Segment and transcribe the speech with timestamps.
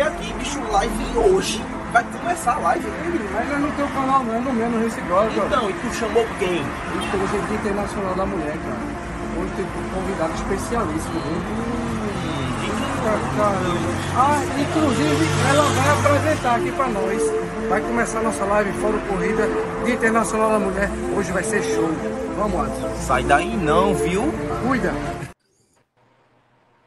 [0.00, 1.62] aqui, bicho, live hoje.
[1.92, 3.28] Vai começar a live, né?
[3.34, 5.46] Mas é no teu canal não, no meu, no Reciclagem, cara.
[5.46, 6.62] Então, e tu chamou quem?
[6.62, 9.02] Isso pelo o Dia Internacional da Mulher, cara.
[9.36, 11.62] Hoje tem um convidado especialíssimo, viu?
[13.04, 13.52] Caramba.
[14.16, 17.22] Ah, inclusive ela vai apresentar aqui pra nós.
[17.68, 19.48] Vai começar a nossa live Fórum Corrida
[19.84, 20.90] Dia Internacional da Mulher.
[21.14, 21.90] Hoje vai ser show.
[22.38, 22.94] Vamos lá.
[22.96, 24.32] Sai daí não, viu?
[24.66, 24.94] Cuida.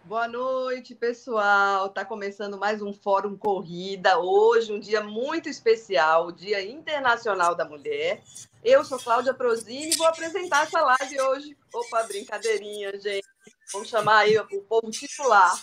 [0.05, 1.89] Boa noite, pessoal.
[1.89, 4.19] Tá começando mais um Fórum Corrida.
[4.19, 8.21] Hoje, um dia muito especial, o Dia Internacional da Mulher.
[8.63, 11.57] Eu sou Cláudia Prozini e vou apresentar essa live hoje.
[11.73, 13.25] Opa, brincadeirinha, gente.
[13.73, 15.59] Vamos chamar aí o povo titular.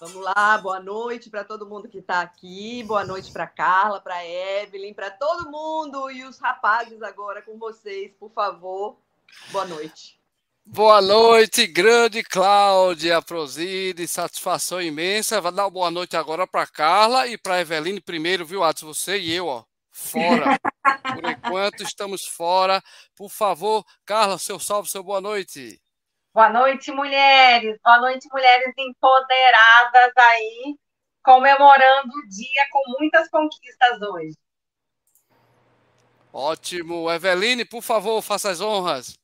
[0.00, 4.26] Vamos lá, boa noite para todo mundo que está aqui, boa noite para Carla, para
[4.26, 8.96] Evelyn, para todo mundo e os rapazes agora com vocês, por favor.
[9.52, 10.20] Boa noite.
[10.64, 15.40] Boa noite, grande Cláudia Prozide, satisfação imensa.
[15.40, 18.82] Vai dar uma boa noite agora para Carla e para Eveline primeiro, viu, Atos?
[18.82, 20.58] Você e eu, ó, fora.
[21.14, 22.80] Por enquanto estamos fora.
[23.16, 25.80] Por favor, Carla, seu salve, seu boa noite.
[26.32, 27.76] Boa noite, mulheres.
[27.84, 30.76] Boa noite, mulheres empoderadas aí,
[31.22, 34.38] comemorando o dia com muitas conquistas hoje.
[36.32, 37.10] Ótimo.
[37.10, 39.21] Eveline, por favor, faça as honras.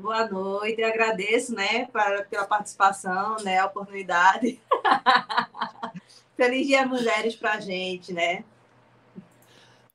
[0.00, 4.62] Boa noite, eu agradeço, né, para, pela participação, né, a oportunidade.
[6.36, 8.44] Feliz Dia Mulheres para a gente, né?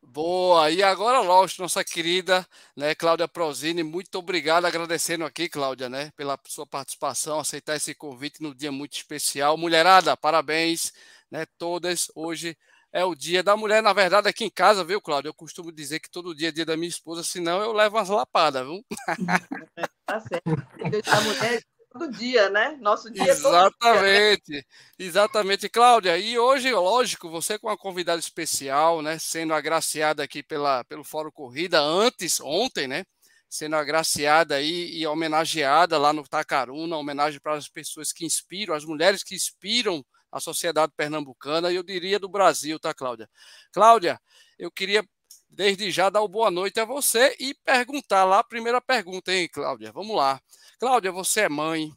[0.01, 2.45] Boa, e agora, lógico, nossa querida
[2.75, 8.43] né, Cláudia Prozini, muito obrigado, agradecendo aqui, Cláudia, né, pela sua participação, aceitar esse convite
[8.43, 9.57] no dia muito especial.
[9.57, 10.91] Mulherada, parabéns,
[11.31, 12.11] né, todas.
[12.13, 12.57] Hoje
[12.91, 15.29] é o dia da mulher, na verdade, aqui em casa, viu, Cláudia?
[15.29, 18.09] Eu costumo dizer que todo dia é dia da minha esposa, senão eu levo umas
[18.09, 18.85] lapadas, viu?
[20.05, 20.43] tá certo.
[20.89, 22.77] Dia da mulher todo dia, né?
[22.81, 24.63] Nosso dia Exatamente, dia, né?
[24.97, 26.17] exatamente, Cláudia.
[26.17, 29.19] E hoje, lógico, você com uma convidada especial, né?
[29.19, 33.03] Sendo agraciada aqui pela, pelo Fórum Corrida, antes, ontem, né?
[33.47, 38.83] Sendo agraciada aí e homenageada lá no Tacaruna, homenagem para as pessoas que inspiram, as
[38.83, 43.29] mulheres que inspiram a sociedade pernambucana e eu diria do Brasil, tá, Cláudia?
[43.71, 44.19] Cláudia,
[44.57, 45.05] eu queria
[45.53, 49.91] desde já dar boa noite a você e perguntar lá a primeira pergunta, hein, Cláudia?
[49.91, 50.41] Vamos lá.
[50.79, 51.91] Cláudia, você é mãe,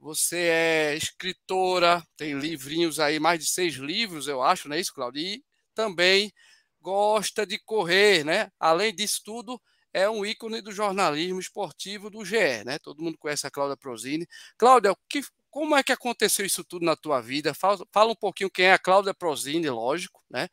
[0.00, 4.94] você é escritora, tem livrinhos aí, mais de seis livros, eu acho, não é isso,
[4.94, 5.20] Cláudia?
[5.20, 6.32] E também
[6.80, 8.50] gosta de correr, né?
[8.58, 9.60] Além disso tudo,
[9.92, 12.78] é um ícone do jornalismo esportivo do GE, né?
[12.78, 14.26] Todo mundo conhece a Cláudia Prozini.
[14.56, 17.52] Cláudia, que, como é que aconteceu isso tudo na tua vida?
[17.52, 20.48] Fala, fala, um pouquinho quem é a Cláudia Prozini, lógico, né?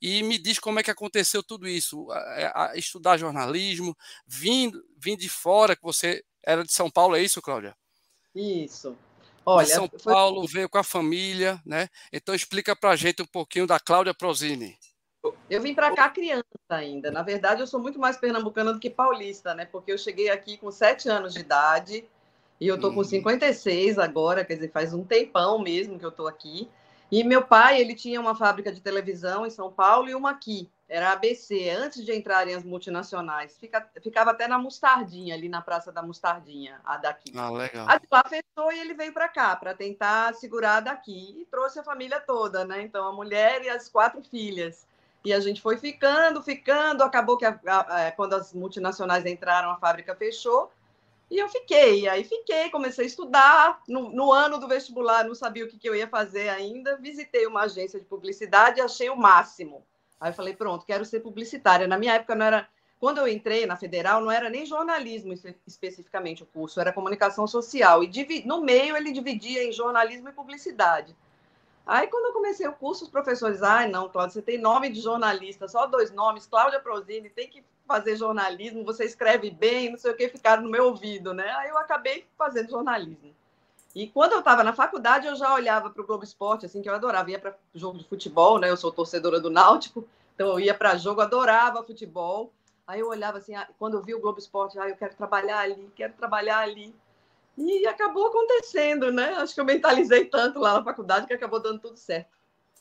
[0.00, 2.08] E me diz como é que aconteceu tudo isso.
[2.12, 7.20] A, a estudar jornalismo, vindo, vindo de fora, que você era de São Paulo, é
[7.20, 7.76] isso, Cláudia?
[8.32, 8.96] Isso.
[9.44, 10.14] Olha, de São foi...
[10.14, 11.88] Paulo veio com a família, né?
[12.12, 14.78] Então explica para a gente um pouquinho da Cláudia Prozini.
[15.50, 17.10] Eu vim para cá criança ainda.
[17.10, 19.64] Na verdade, eu sou muito mais pernambucana do que paulista, né?
[19.64, 22.04] Porque eu cheguei aqui com sete anos de idade
[22.60, 26.26] e eu tô com 56 agora, quer dizer, faz um tempão mesmo que eu tô
[26.26, 26.68] aqui.
[27.10, 30.70] E meu pai, ele tinha uma fábrica de televisão em São Paulo e uma aqui
[30.88, 33.56] era ABC, antes de entrarem as multinacionais.
[33.58, 37.32] Fica, ficava até na Mostardinha, ali na Praça da Mostardinha, a daqui.
[37.36, 37.86] Ah, legal.
[37.88, 41.40] A de lá fechou e ele veio para cá, para tentar segurar daqui.
[41.40, 42.82] E trouxe a família toda, né?
[42.82, 44.86] Então, a mulher e as quatro filhas.
[45.24, 47.02] E a gente foi ficando, ficando.
[47.02, 50.70] Acabou que a, a, a, é, quando as multinacionais entraram, a fábrica fechou.
[51.34, 52.06] E eu fiquei.
[52.06, 53.82] Aí fiquei, comecei a estudar.
[53.88, 56.96] No, no ano do vestibular, não sabia o que, que eu ia fazer ainda.
[56.96, 59.84] Visitei uma agência de publicidade e achei o máximo
[60.20, 61.88] Aí eu falei, pronto, quero ser publicitária.
[61.88, 62.68] Na minha época não era.
[63.00, 65.34] Quando eu entrei na federal, não era nem jornalismo
[65.66, 68.04] especificamente o curso, era comunicação social.
[68.04, 71.16] E no meio ele dividia em jornalismo e publicidade.
[71.84, 75.00] Aí, quando eu comecei o curso, os professores, ai, não, Cláudia, você tem nome de
[75.00, 80.10] jornalista, só dois nomes, Cláudia Prozini, tem que fazer jornalismo, você escreve bem, não sei
[80.10, 81.50] o que, ficaram no meu ouvido, né?
[81.58, 83.34] Aí eu acabei fazendo jornalismo.
[83.94, 86.88] E quando eu estava na faculdade, eu já olhava para o Globo Esporte, assim, que
[86.88, 87.30] eu adorava.
[87.30, 88.68] Ia para jogo de futebol, né?
[88.68, 92.52] Eu sou torcedora do Náutico, então eu ia para jogo, adorava futebol.
[92.86, 95.88] Aí eu olhava assim, quando eu vi o Globo Esporte, ah, eu quero trabalhar ali,
[95.94, 96.94] quero trabalhar ali.
[97.56, 99.34] E acabou acontecendo, né?
[99.34, 102.34] Acho que eu mentalizei tanto lá na faculdade que acabou dando tudo certo.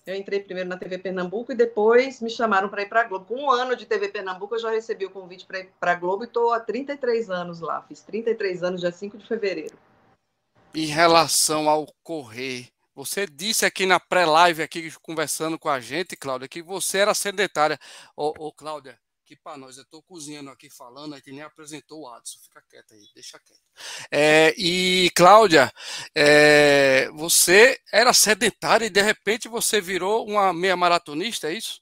[0.06, 3.26] Eu entrei primeiro na TV Pernambuco e depois me chamaram para ir para a Globo.
[3.26, 5.96] Com um ano de TV Pernambuco, eu já recebi o convite para ir para a
[5.96, 7.82] Globo e estou há 33 anos lá.
[7.84, 9.78] Fiz 33 anos, dia 5 de fevereiro
[10.74, 12.68] em relação ao correr.
[12.96, 17.80] Você disse aqui na pré-live, aqui conversando com a gente, Cláudia, que você era sedentária.
[18.16, 19.78] Ô, ô, Cláudia, aqui para nós.
[19.78, 22.40] Eu estou cozinhando aqui falando, a gente nem apresentou o Adson.
[22.44, 23.62] Fica quieto aí, deixa quieto.
[24.12, 25.72] É, e, Cláudia,
[26.16, 31.82] é, você era sedentária e de repente você virou uma meia maratonista, é isso?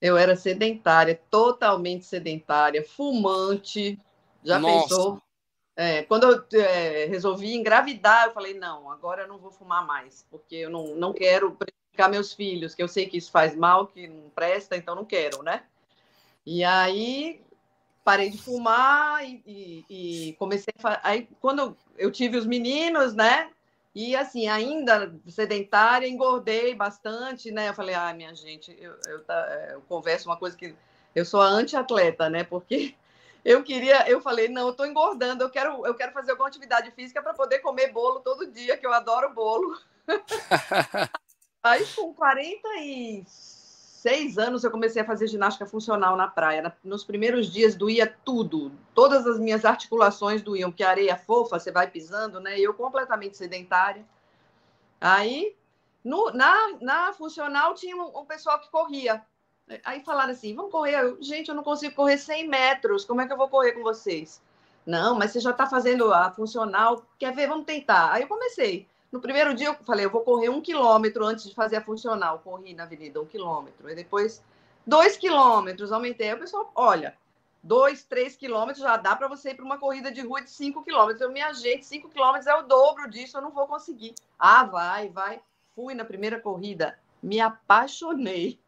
[0.00, 3.98] Eu era sedentária, totalmente sedentária, fumante.
[4.42, 4.88] Já Nossa.
[4.88, 5.22] pensou?
[5.76, 10.26] É, quando eu é, resolvi engravidar, eu falei: não, agora eu não vou fumar mais,
[10.30, 13.86] porque eu não, não quero prejudicar meus filhos, que eu sei que isso faz mal,
[13.86, 15.64] que não presta, então não quero, né?
[16.46, 17.42] E aí
[18.04, 19.84] parei de fumar e, e,
[20.28, 21.08] e comecei a.
[21.08, 23.50] Aí, quando eu tive os meninos, né?
[23.94, 27.68] E assim, ainda sedentária, engordei bastante, né?
[27.68, 29.24] Eu falei, ah, minha gente, eu, eu,
[29.72, 30.74] eu converso uma coisa que
[31.14, 32.44] eu sou anti-atleta, né?
[32.44, 32.94] Porque
[33.44, 36.90] eu queria, eu falei, não, eu tô engordando, eu quero, eu quero fazer alguma atividade
[36.92, 39.76] física para poder comer bolo todo dia, que eu adoro bolo.
[41.62, 42.14] Aí, com
[44.00, 46.74] 46 anos, eu comecei a fazer ginástica funcional na praia.
[46.82, 51.86] Nos primeiros dias doía tudo, todas as minhas articulações doíam, porque areia fofa, você vai
[51.86, 52.58] pisando, né?
[52.58, 54.04] E eu completamente sedentária.
[55.00, 55.54] Aí,
[56.02, 59.22] no, na, na funcional, tinha um, um pessoal que corria.
[59.84, 60.94] Aí falaram assim: vamos correr.
[60.94, 63.82] Eu, Gente, eu não consigo correr 100 metros, como é que eu vou correr com
[63.82, 64.42] vocês?
[64.86, 67.48] Não, mas você já está fazendo a funcional, quer ver?
[67.48, 68.12] Vamos tentar.
[68.12, 68.88] Aí eu comecei.
[69.10, 72.38] No primeiro dia eu falei: eu vou correr um quilômetro antes de fazer a funcional.
[72.40, 73.90] Corri na avenida um quilômetro.
[73.90, 74.42] E depois,
[74.86, 76.32] dois quilômetros, aumentei.
[76.32, 77.16] O pessoal, olha,
[77.62, 80.82] dois, três quilômetros já dá para você ir para uma corrida de rua de cinco
[80.82, 81.20] quilômetros.
[81.20, 84.14] Eu, minha gente, cinco quilômetros é o dobro disso, eu não vou conseguir.
[84.38, 85.40] Ah, vai, vai.
[85.74, 88.60] Fui na primeira corrida, me apaixonei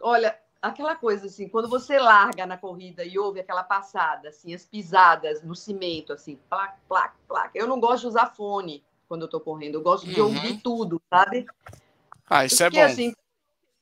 [0.00, 4.64] olha, aquela coisa assim, quando você larga na corrida e ouve aquela passada, assim, as
[4.64, 7.56] pisadas no cimento, assim, plac, plac, plac.
[7.56, 10.28] Eu não gosto de usar fone quando eu tô correndo, eu gosto de uhum.
[10.28, 11.44] ouvir tudo, sabe?
[12.28, 12.92] Ah, isso Porque, é bom.
[12.92, 13.12] Assim,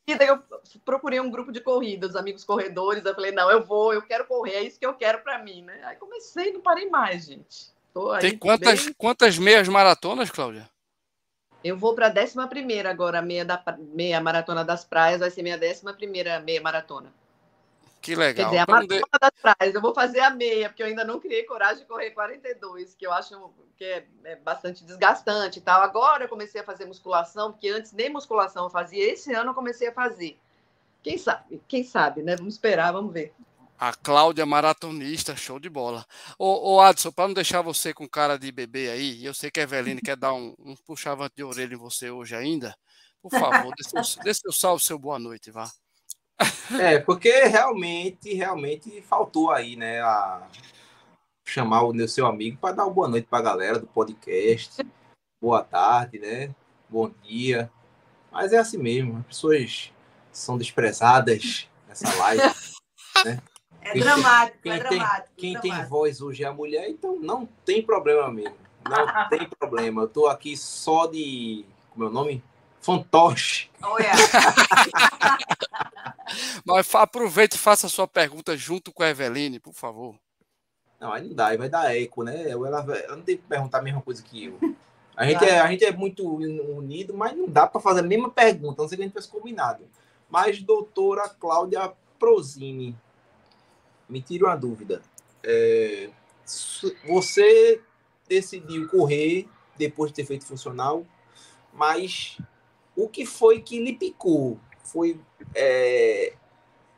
[0.07, 0.43] eu
[0.83, 4.25] procurei um grupo de corrida, os amigos corredores, eu falei, não, eu vou, eu quero
[4.25, 5.83] correr, é isso que eu quero para mim, né?
[5.85, 7.71] Aí comecei, não parei mais, gente.
[8.23, 8.95] Tem quantas, bem...
[8.97, 10.67] quantas meias maratonas, Cláudia?
[11.63, 15.43] Eu vou para a décima primeira agora, meia, da, meia maratona das praias, vai ser
[15.43, 17.13] minha décima primeira meia maratona.
[18.01, 18.35] Que legal.
[18.35, 19.21] Quer dizer, a maratona de...
[19.21, 22.11] das praias, eu vou fazer a meia, porque eu ainda não criei coragem de correr
[22.13, 25.83] 42, que eu acho que é, é bastante desgastante e tal.
[25.83, 29.55] Agora eu comecei a fazer musculação, porque antes nem musculação eu fazia, esse ano eu
[29.55, 30.39] comecei a fazer.
[31.03, 32.37] Quem sabe, quem sabe, né?
[32.37, 33.33] Vamos esperar, vamos ver.
[33.79, 36.05] A Cláudia maratonista, show de bola.
[36.37, 39.61] Ô, ô Adson, para não deixar você com cara de bebê aí, eu sei que
[39.61, 42.77] a Eveline quer dar um, um puxavante de orelha em você hoje ainda.
[43.23, 43.73] Por favor,
[44.25, 45.71] dê seu salve, seu boa noite, vá.
[46.79, 50.47] É, porque realmente, realmente faltou aí, né, a
[51.47, 54.87] chamar o seu amigo para dar uma boa noite para a galera do podcast.
[55.41, 56.55] Boa tarde, né?
[56.89, 57.71] Bom dia.
[58.31, 59.93] Mas é assim mesmo, as pessoas
[60.31, 62.43] são desprezadas nessa live,
[63.25, 63.41] né?
[63.81, 65.27] É quem dramático, tem, é quem dramático.
[65.29, 65.81] Tem, quem dramático.
[65.81, 68.57] tem voz hoje é a mulher, então não tem problema mesmo.
[68.89, 70.03] Não tem problema.
[70.03, 71.65] Eu tô aqui só de.
[71.91, 72.45] Como é o nome?
[72.81, 73.71] Fantoche.
[73.83, 75.57] Oh, yeah.
[76.65, 80.15] Mas aproveite e faça a sua pergunta junto com a Eveline, por favor.
[81.01, 82.51] Não, aí não dá, aí vai dar eco, né?
[82.51, 84.59] Ela, ela não tem que perguntar a mesma coisa que eu.
[85.17, 88.31] A gente, é, a gente é muito unido, mas não dá para fazer a mesma
[88.31, 89.85] pergunta, não sei que a gente tivesse combinado.
[90.29, 92.97] Mas, doutora Cláudia Prozini,
[94.09, 95.01] me tira uma dúvida.
[95.43, 96.11] É,
[97.07, 97.81] você
[98.29, 101.07] decidiu correr depois de ter feito funcional,
[101.73, 102.39] mas
[102.97, 104.59] o que foi que lhe picou?
[104.89, 105.21] Foi
[105.55, 106.35] é,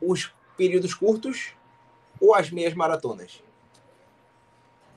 [0.01, 1.55] os períodos curtos
[2.21, 3.43] ou as meias maratonas?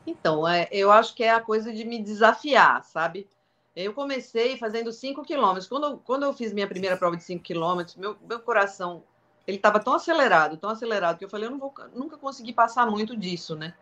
[0.06, 3.28] Então, é, eu acho que é a coisa de me desafiar, sabe?
[3.76, 5.68] Eu comecei fazendo 5 quilômetros.
[5.68, 9.04] Quando, quando eu fiz minha primeira prova de 5 quilômetros, meu, meu coração
[9.48, 12.86] ele estava tão acelerado, tão acelerado, que eu falei, eu não vou, nunca consegui passar
[12.90, 13.74] muito disso, né?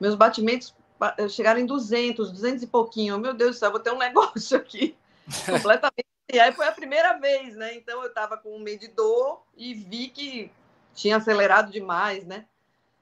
[0.00, 0.74] Meus batimentos
[1.28, 3.18] chegaram em 200, 200 e pouquinho.
[3.18, 4.96] Meu Deus do céu, vou ter um negócio aqui
[5.46, 6.09] completamente.
[6.32, 7.74] E aí foi a primeira vez, né?
[7.74, 10.52] Então eu estava com um medidor e vi que
[10.94, 12.46] tinha acelerado demais, né?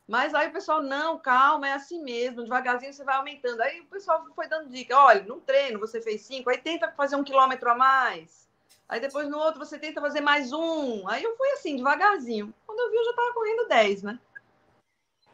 [0.07, 3.61] Mas aí o pessoal, não, calma, é assim mesmo, devagarzinho você vai aumentando.
[3.61, 7.17] Aí o pessoal foi dando dica: olha, num treino você fez cinco, aí tenta fazer
[7.17, 8.49] um quilômetro a mais.
[8.89, 11.07] Aí depois no outro você tenta fazer mais um.
[11.07, 12.55] Aí eu fui assim, devagarzinho.
[12.67, 14.19] Quando eu vi, eu já estava correndo 10, né?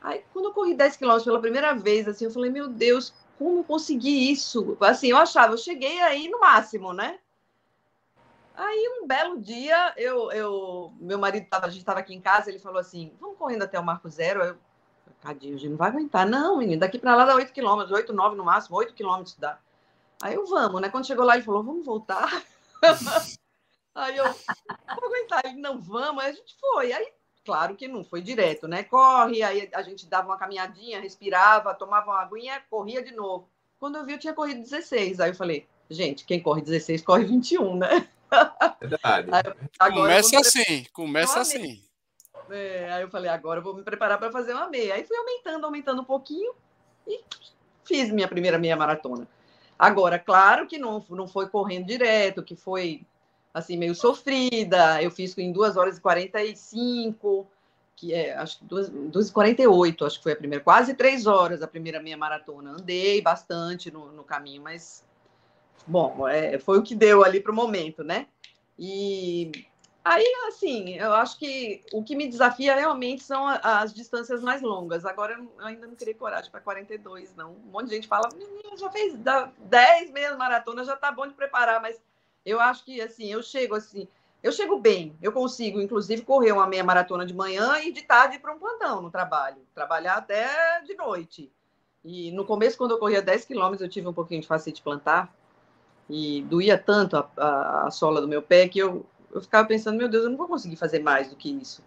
[0.00, 3.60] Aí quando eu corri 10 quilômetros pela primeira vez, assim, eu falei, meu Deus, como
[3.60, 4.76] eu consegui isso?
[4.80, 7.20] Assim, eu achava, eu cheguei aí no máximo, né?
[8.54, 12.50] Aí um belo dia, eu, eu meu marido tava, a gente estava aqui em casa,
[12.50, 14.42] ele falou assim, vamos correndo até o Marco Zero.
[14.42, 14.56] Eu,
[15.20, 16.26] Cadinho, a gente não vai aguentar.
[16.26, 19.58] Não, menino, daqui para lá dá 8 quilômetros, 8, 9 no máximo, 8 quilômetros dá.
[20.22, 20.88] Aí eu, vamos, né?
[20.88, 22.44] Quando chegou lá, ele falou, vamos voltar.
[23.94, 25.46] Aí eu, vou aguentar.
[25.46, 26.22] Ele, não, vamos.
[26.22, 26.92] Aí a gente foi.
[26.92, 27.12] Aí
[27.44, 28.82] claro que não foi direto, né?
[28.82, 33.48] Corre, aí a gente dava uma caminhadinha, respirava, tomava uma aguinha, corria de novo.
[33.78, 35.20] Quando eu vi, eu tinha corrido 16.
[35.20, 38.08] Aí eu falei, gente, quem corre 16 corre 21, né?
[38.80, 39.28] Verdade.
[39.78, 41.82] Aí eu, começa assim, começa assim.
[42.50, 44.94] É, aí eu falei, agora eu vou me preparar para fazer uma meia.
[44.94, 46.52] Aí fui aumentando, aumentando um pouquinho
[47.06, 47.20] e
[47.84, 49.26] fiz minha primeira meia maratona.
[49.78, 53.04] Agora, claro que não, não foi correndo direto, que foi
[53.52, 55.02] assim, meio sofrida.
[55.02, 57.46] Eu fiz em 2 horas e 45,
[57.96, 61.26] que é, acho que 2, 2 e 48, acho que foi a primeira, quase 3
[61.26, 62.72] horas a primeira minha maratona.
[62.72, 65.04] Andei bastante no, no caminho, mas,
[65.86, 68.26] bom, é, foi o que deu ali para o momento, né?
[68.78, 69.50] E
[70.04, 75.04] aí, assim, eu acho que o que me desafia realmente são as distâncias mais longas.
[75.04, 77.52] Agora, eu ainda não queria coragem para 42, não.
[77.52, 79.14] Um monte de gente fala, menina, já fez
[79.58, 82.00] 10 meias maratonas, já tá bom de preparar, mas
[82.44, 84.06] eu acho que assim, eu chego assim,
[84.42, 88.38] eu chego bem, eu consigo, inclusive, correr uma meia maratona de manhã e de tarde
[88.38, 91.50] para um plantão no trabalho, trabalhar até de noite.
[92.04, 95.34] E no começo, quando eu corria 10 quilômetros, eu tive um pouquinho de facete plantar
[96.08, 99.96] e doía tanto a, a, a, sola do meu pé que eu, eu ficava pensando,
[99.96, 101.82] meu Deus, eu não vou conseguir fazer mais do que isso.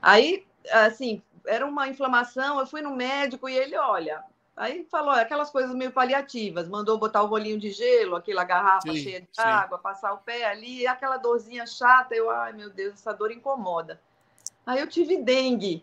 [0.00, 4.24] Aí, assim, era uma inflamação, eu fui no médico e ele, olha,
[4.60, 8.96] Aí falou aquelas coisas meio paliativas, mandou botar o rolinho de gelo, aquela garrafa sim,
[8.96, 9.40] cheia de sim.
[9.40, 13.98] água, passar o pé ali, aquela dorzinha chata, eu, ai meu Deus, essa dor incomoda.
[14.66, 15.82] Aí eu tive dengue.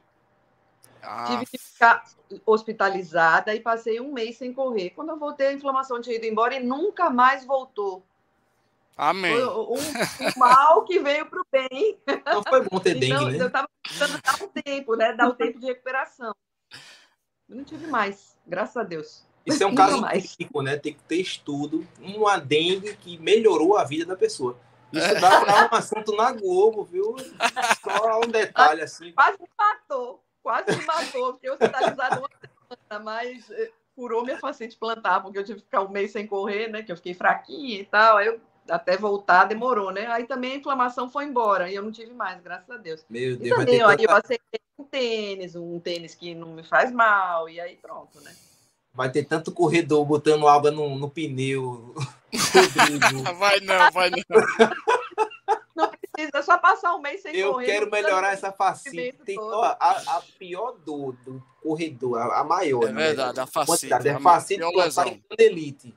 [1.09, 1.25] Ah.
[1.25, 2.03] Tive que ficar
[2.45, 4.89] hospitalizada e passei um mês sem correr.
[4.89, 8.03] Quando eu voltei, a inflamação tinha ido embora e nunca mais voltou.
[8.97, 9.33] Amém.
[9.33, 9.77] Foi um, um
[10.35, 11.97] mal que veio para o bem.
[12.05, 13.43] Então foi bom ter então, dengue, né?
[13.43, 15.13] Eu estava precisando dar um tempo, né?
[15.13, 16.35] Dar o um tempo de recuperação.
[17.47, 18.35] Eu não tive mais.
[18.45, 19.25] Graças a Deus.
[19.45, 20.75] Isso é um caso típico, né?
[20.75, 24.59] Tem que ter estudo, uma dengue que melhorou a vida da pessoa.
[24.91, 27.15] Isso dá para um assunto na Globo, viu?
[27.81, 29.13] Só um detalhe assim.
[29.13, 35.19] Quase matou, quase me matou, fiquei hospitalizado uma semana, mas eh, curou minha facete plantar,
[35.19, 36.83] porque eu tive que ficar um mês sem correr, né?
[36.83, 38.15] Que eu fiquei fraquinha e tal.
[38.15, 38.39] Aí eu
[38.69, 40.07] até voltar demorou, né?
[40.07, 43.05] Aí também a inflamação foi embora e eu não tive mais, graças a Deus.
[43.09, 44.03] Meu Deus, e também, ó, tanta...
[44.03, 48.33] eu aceitei um tênis, um tênis que não me faz mal, e aí pronto, né?
[48.93, 51.93] Vai ter tanto corredor botando água no, no pneu.
[53.37, 54.96] vai não, vai não.
[56.37, 57.65] É só passar um mês sem eu correr.
[57.65, 59.23] Eu quero melhorar essa faceta.
[59.25, 62.83] Tem, ó, a, a, pior dor do corredor, a, a maior.
[62.89, 63.07] É né?
[63.07, 64.07] verdade, a faceta.
[64.07, 65.95] É a faceta é elite.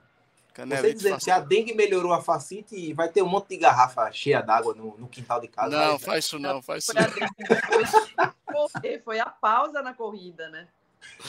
[0.52, 3.56] Canelite Você dizendo que a dengue melhorou a facite e vai ter um monte de
[3.56, 5.70] garrafa cheia d'água no, no, quintal de casa.
[5.70, 8.68] Não, faz isso não, faz isso não.
[9.04, 10.68] Foi a pausa na corrida, né?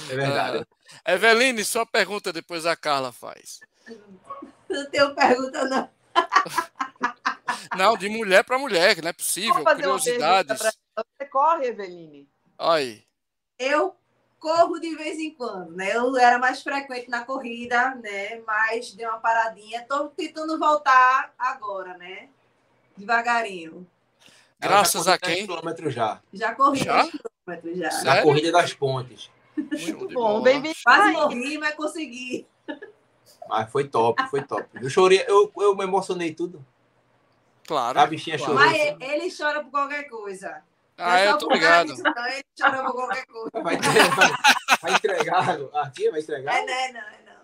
[0.10, 0.68] É verdade.
[1.06, 3.62] É, Eveline, sua pergunta depois a Carla faz.
[4.70, 5.90] Não tenho pergunta, não.
[7.78, 9.64] Não, de mulher para mulher, não é possível.
[9.64, 10.58] Curiosidades.
[10.58, 10.72] Pra...
[11.18, 12.28] Você corre, Eveline?
[12.58, 13.04] Aí.
[13.58, 13.96] Eu
[14.40, 15.96] corro de vez em quando, né?
[15.96, 18.40] Eu era mais frequente na corrida, né?
[18.46, 19.82] Mas dei uma paradinha.
[19.82, 22.28] Estou tentando voltar agora, né?
[22.98, 23.88] Devagarinho.
[24.60, 25.48] Graças a quem?
[25.48, 26.22] quilômetros já.
[26.34, 27.08] Já corri já?
[27.08, 27.92] quilômetros já.
[27.92, 28.16] Sério?
[28.16, 29.32] Na corrida das pontes.
[29.56, 30.76] Muito bom, bem-vindo.
[30.84, 32.48] Quase morri, mas consegui.
[33.48, 34.68] Mas foi top, foi top.
[34.82, 36.66] Eu chorei, eu, eu me emocionei tudo.
[37.68, 38.00] Claro.
[38.00, 38.54] A bichinha claro.
[38.54, 38.70] chorou.
[38.70, 40.64] Mas ele chora por qualquer coisa.
[40.98, 41.92] Ah, é eu tô ligado.
[41.92, 43.52] ele chora por qualquer coisa.
[43.54, 44.32] Vai, vai,
[44.82, 45.58] vai entregar.
[45.74, 46.56] A tia vai entregar?
[46.56, 47.42] É, não, é não, é não.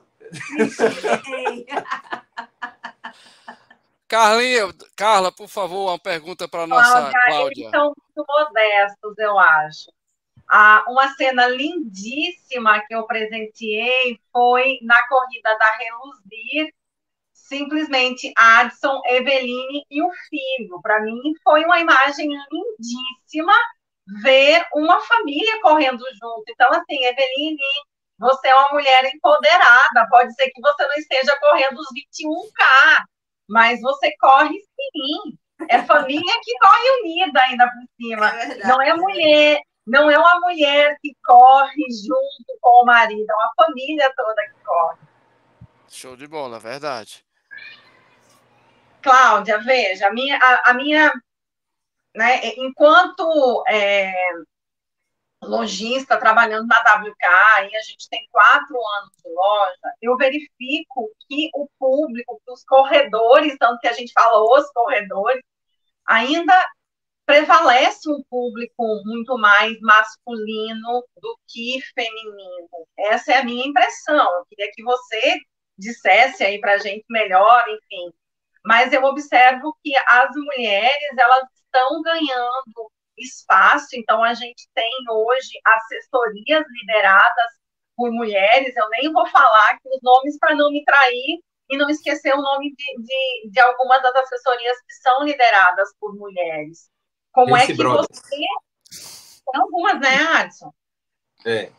[4.08, 7.24] Carlinha, Carla, por favor, uma pergunta para a nossa Cláudia.
[7.26, 7.62] Cláudia.
[7.64, 9.92] Eles são muito modestos, eu acho.
[10.50, 16.74] Ah, uma cena lindíssima que eu presenteei foi na corrida da Reluzir,
[17.48, 20.82] simplesmente Adson, Eveline e o filho.
[20.82, 23.54] Para mim foi uma imagem lindíssima
[24.22, 26.44] ver uma família correndo junto.
[26.50, 27.58] Então, assim, Eveline,
[28.20, 30.08] você é uma mulher empoderada.
[30.10, 33.04] Pode ser que você não esteja correndo os 21K,
[33.50, 35.38] mas você corre sim.
[35.70, 38.30] É família que corre unida ainda por cima.
[38.30, 43.34] É não é mulher, não é uma mulher que corre junto com o marido, é
[43.34, 44.98] uma família toda que corre.
[45.90, 47.27] Show de bola, verdade.
[49.08, 51.14] Cláudia, veja, a minha, a, a minha
[52.14, 54.12] né, enquanto é,
[55.44, 61.50] lojista trabalhando na WK, e a gente tem quatro anos de loja, eu verifico que
[61.56, 65.42] o público, que os corredores, tanto que a gente fala os corredores,
[66.06, 66.54] ainda
[67.26, 72.70] prevalece um público muito mais masculino do que feminino.
[72.98, 74.28] Essa é a minha impressão.
[74.40, 75.40] Eu queria que você
[75.78, 78.12] dissesse aí para a gente melhor, enfim.
[78.68, 83.88] Mas eu observo que as mulheres elas estão ganhando espaço.
[83.94, 87.52] Então, a gente tem hoje assessorias lideradas
[87.96, 88.76] por mulheres.
[88.76, 92.42] Eu nem vou falar aqui os nomes para não me trair e não esquecer o
[92.42, 96.90] nome de, de, de, algumas das assessorias que são lideradas por mulheres.
[97.32, 98.08] Como Esse é que Brothers.
[98.12, 98.36] você.
[98.36, 100.74] Tem algumas, né, Adson?
[101.46, 101.72] É.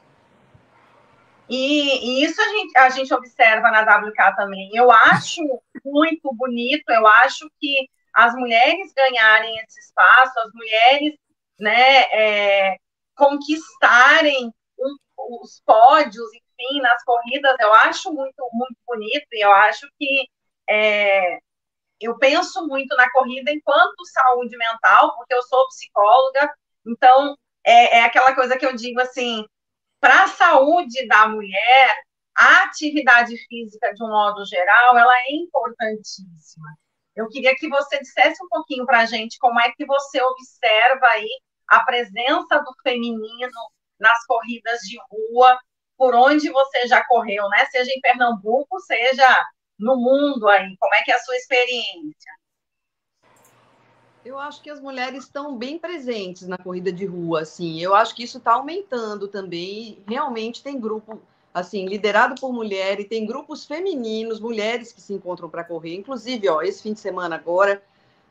[1.49, 4.71] E, e, isso a gente, a gente observa na WK também.
[4.75, 5.43] Eu acho
[5.85, 11.15] muito bonito, eu acho que as mulheres ganharem esse espaço, as mulheres
[11.59, 12.77] né, é,
[13.15, 14.97] conquistarem um,
[15.43, 20.29] os pódios, enfim, nas corridas, eu acho muito, muito bonito, e eu acho que
[20.69, 21.39] é,
[22.01, 26.53] eu penso muito na corrida enquanto saúde mental, porque eu sou psicóloga,
[26.87, 29.45] então é, é aquela coisa que eu digo assim,
[30.01, 32.03] para a saúde da mulher,
[32.37, 36.69] a atividade física, de um modo geral, ela é importantíssima.
[37.17, 41.07] Eu queria que você dissesse um pouquinho para a gente como é que você observa
[41.09, 41.29] aí
[41.67, 43.51] a presença do feminino
[43.99, 45.59] nas corridas de rua,
[45.97, 47.67] por onde você já correu, né?
[47.67, 49.27] Seja em Pernambuco, seja
[49.77, 50.77] no mundo aí.
[50.79, 52.33] Como é que é a sua experiência?
[54.29, 57.81] Eu acho que as mulheres estão bem presentes na corrida de rua, assim.
[57.81, 60.01] Eu acho que isso está aumentando também.
[60.07, 61.19] Realmente tem grupo,
[61.55, 65.95] assim, liderado por mulheres, tem grupos femininos, mulheres que se encontram para correr.
[65.95, 67.83] Inclusive, ó, esse fim de semana agora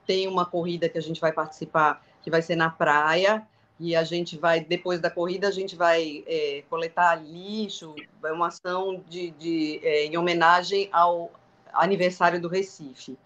[0.05, 3.41] tem uma corrida que a gente vai participar, que vai ser na praia.
[3.79, 8.49] E a gente vai, depois da corrida, a gente vai é, coletar lixo, é uma
[8.49, 11.31] ação de, de é, em homenagem ao
[11.73, 13.17] aniversário do Recife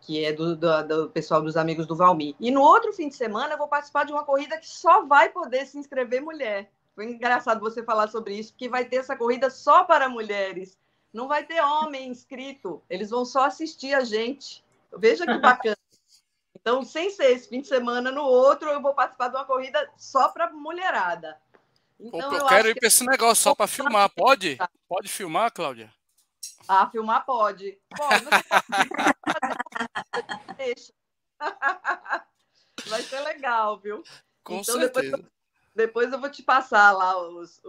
[0.00, 2.34] que é do, do, do, pessoal dos amigos do Valmir.
[2.40, 5.28] E no outro fim de semana eu vou participar de uma corrida que só vai
[5.28, 6.70] poder se inscrever mulher.
[6.94, 10.78] Foi engraçado você falar sobre isso, porque vai ter essa corrida só para mulheres.
[11.12, 14.64] Não vai ter homem inscrito, eles vão só assistir a gente.
[14.96, 15.76] Veja que bacana.
[16.62, 19.90] Então, sem ser esse fim de semana, no outro eu vou participar de uma corrida
[19.96, 21.40] só para mulherada.
[21.98, 24.10] Então, eu, eu quero ir para esse negócio só para filmar.
[24.10, 24.58] Pode?
[24.86, 25.90] Pode filmar, Cláudia?
[26.68, 27.78] Ah, filmar pode.
[27.96, 28.26] Pode.
[30.60, 30.92] Deixa.
[32.86, 34.02] Vai ser legal, viu?
[34.44, 35.16] Com então, certeza.
[35.16, 35.30] Depois,
[35.74, 37.62] depois, eu vou te passar lá os,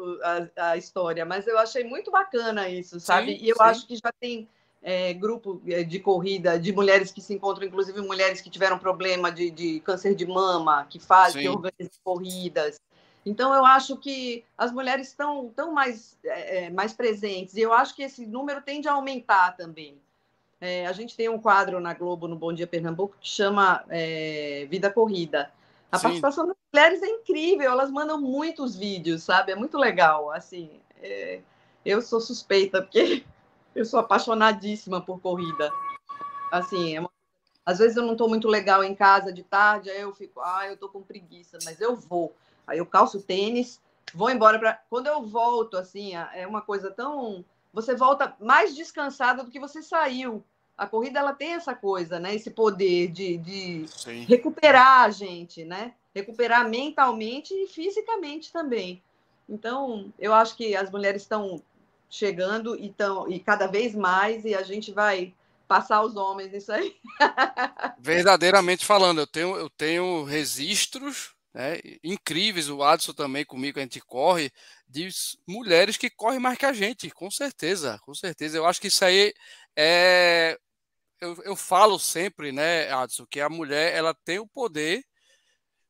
[0.56, 3.38] a, a, história, mas eu achei muito bacana isso, sabe?
[3.38, 3.64] Sim, e eu sim.
[3.64, 4.50] acho que já tem
[4.82, 9.32] é, grupo é, de corrida de mulheres que se encontram, inclusive mulheres que tiveram problema
[9.32, 12.82] de, de câncer de mama, que fazem, que organizam corridas.
[13.26, 17.72] Então, eu acho que as mulheres estão, estão mais, é, é, mais presentes, e eu
[17.72, 20.02] acho que esse número tende a aumentar também.
[20.62, 24.68] É, a gente tem um quadro na Globo, no Bom Dia Pernambuco, que chama é,
[24.70, 25.52] Vida Corrida.
[25.92, 26.04] A Sim.
[26.04, 29.52] participação das mulheres é incrível, elas mandam muitos vídeos, sabe?
[29.52, 30.30] É muito legal.
[30.30, 31.42] Assim, é,
[31.84, 33.26] eu sou suspeita, porque
[33.76, 35.72] eu sou apaixonadíssima por corrida.
[36.52, 37.10] Assim, é uma...
[37.66, 40.68] às vezes eu não estou muito legal em casa de tarde, aí eu fico, ah,
[40.68, 42.36] eu estou com preguiça, mas eu vou.
[42.68, 43.82] Aí eu calço tênis,
[44.14, 44.80] vou embora para.
[44.92, 47.44] Quando eu volto, assim, é uma coisa tão.
[47.74, 50.44] Você volta mais descansada do que você saiu.
[50.78, 52.36] A corrida ela tem essa coisa, né?
[52.36, 53.86] Esse poder de, de
[54.28, 55.94] recuperar a gente, né?
[56.14, 59.02] Recuperar mentalmente e fisicamente também.
[59.48, 61.62] Então, eu acho que as mulheres estão
[62.10, 65.34] chegando e, tão, e cada vez mais, e a gente vai
[65.68, 66.96] passar os homens nisso aí.
[68.00, 74.02] Verdadeiramente falando, eu tenho, eu tenho registros né, incríveis, o Adson também comigo, a gente
[74.02, 74.52] corre,
[74.92, 75.10] de
[75.48, 78.58] mulheres que correm mais que a gente, com certeza, com certeza.
[78.58, 79.34] Eu acho que isso aí
[79.76, 80.58] é.
[81.20, 85.04] Eu, eu falo sempre, né, Adson, que a mulher ela tem o poder,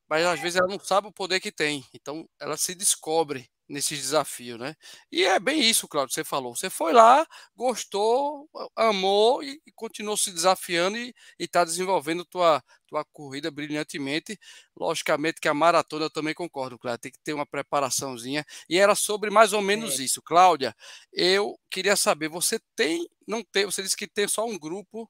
[0.07, 1.85] mas às vezes ela não sabe o poder que tem.
[1.93, 4.75] Então ela se descobre nesses desafios, né?
[5.11, 6.55] E é bem isso, Claudio, você falou.
[6.55, 13.05] Você foi lá, gostou, amou e, e continuou se desafiando e está desenvolvendo tua, tua
[13.05, 14.37] corrida brilhantemente.
[14.75, 18.45] Logicamente que a maratona eu também concordo, Cláudia, tem que ter uma preparaçãozinha.
[18.69, 20.03] E era sobre mais ou menos é.
[20.03, 20.21] isso.
[20.21, 20.75] Cláudia,
[21.13, 25.09] eu queria saber, você tem, não tem, você disse que tem só um grupo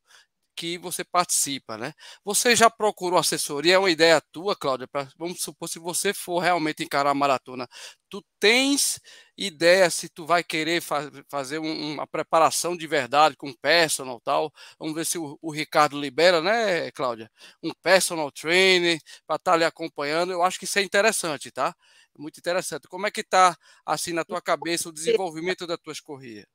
[0.61, 1.91] que você participa, né?
[2.23, 3.73] Você já procurou assessoria?
[3.73, 4.87] É uma ideia tua, Cláudia?
[4.87, 7.67] Pra, vamos supor, se você for realmente encarar a maratona,
[8.07, 8.99] tu tens
[9.35, 14.53] ideia se tu vai querer faz, fazer um, uma preparação de verdade com personal tal?
[14.77, 17.31] Vamos ver se o, o Ricardo libera, né, Cláudia?
[17.63, 20.31] Um personal trainer para estar tá ali acompanhando.
[20.31, 21.75] Eu acho que isso é interessante, tá?
[22.15, 22.87] Muito interessante.
[22.87, 26.45] Como é que tá assim na tua cabeça o desenvolvimento das tuas corridas?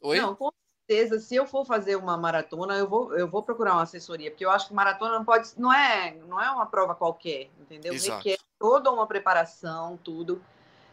[0.00, 0.18] Oi?
[0.18, 0.50] Não, com
[0.90, 4.44] certeza, se eu for fazer uma maratona, eu vou, eu vou procurar uma assessoria, porque
[4.44, 7.94] eu acho que maratona não pode, não é, não é uma prova qualquer, entendeu?
[7.94, 8.16] Exato.
[8.16, 10.42] Requer toda uma preparação, tudo.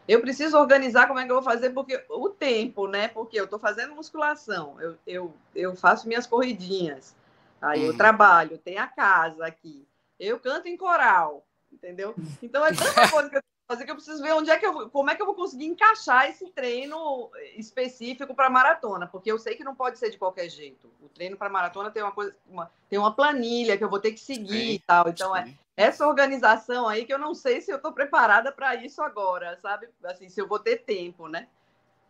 [0.06, 3.08] Eu preciso organizar como é que eu vou fazer, porque o tempo, né?
[3.08, 7.14] Porque eu estou fazendo musculação, eu, eu, eu faço minhas corridinhas,
[7.60, 7.96] aí eu uhum.
[7.96, 9.84] trabalho, tem a casa aqui,
[10.18, 12.14] eu canto em coral, entendeu?
[12.40, 14.88] Então é tanta coisa que eu fazer que eu preciso ver onde é que eu,
[14.88, 19.56] como é que eu vou conseguir encaixar esse treino específico para maratona, porque eu sei
[19.56, 20.90] que não pode ser de qualquer jeito.
[21.02, 24.12] O treino para maratona tem uma coisa, uma, tem uma planilha que eu vou ter
[24.12, 25.08] que seguir sim, e tal.
[25.10, 29.02] Então é essa organização aí que eu não sei se eu estou preparada para isso
[29.02, 29.90] agora, sabe?
[30.02, 31.46] Assim, se eu vou ter tempo, né?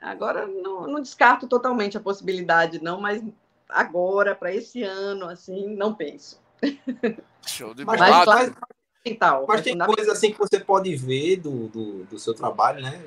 [0.01, 3.21] Agora não, não descarto totalmente a possibilidade, não, mas
[3.69, 6.41] agora para esse ano, assim, não penso.
[7.45, 7.99] Show de mas,
[9.03, 9.45] fundamental.
[9.49, 13.03] Mas tem coisa assim que você pode ver do, do, do seu trabalho, né?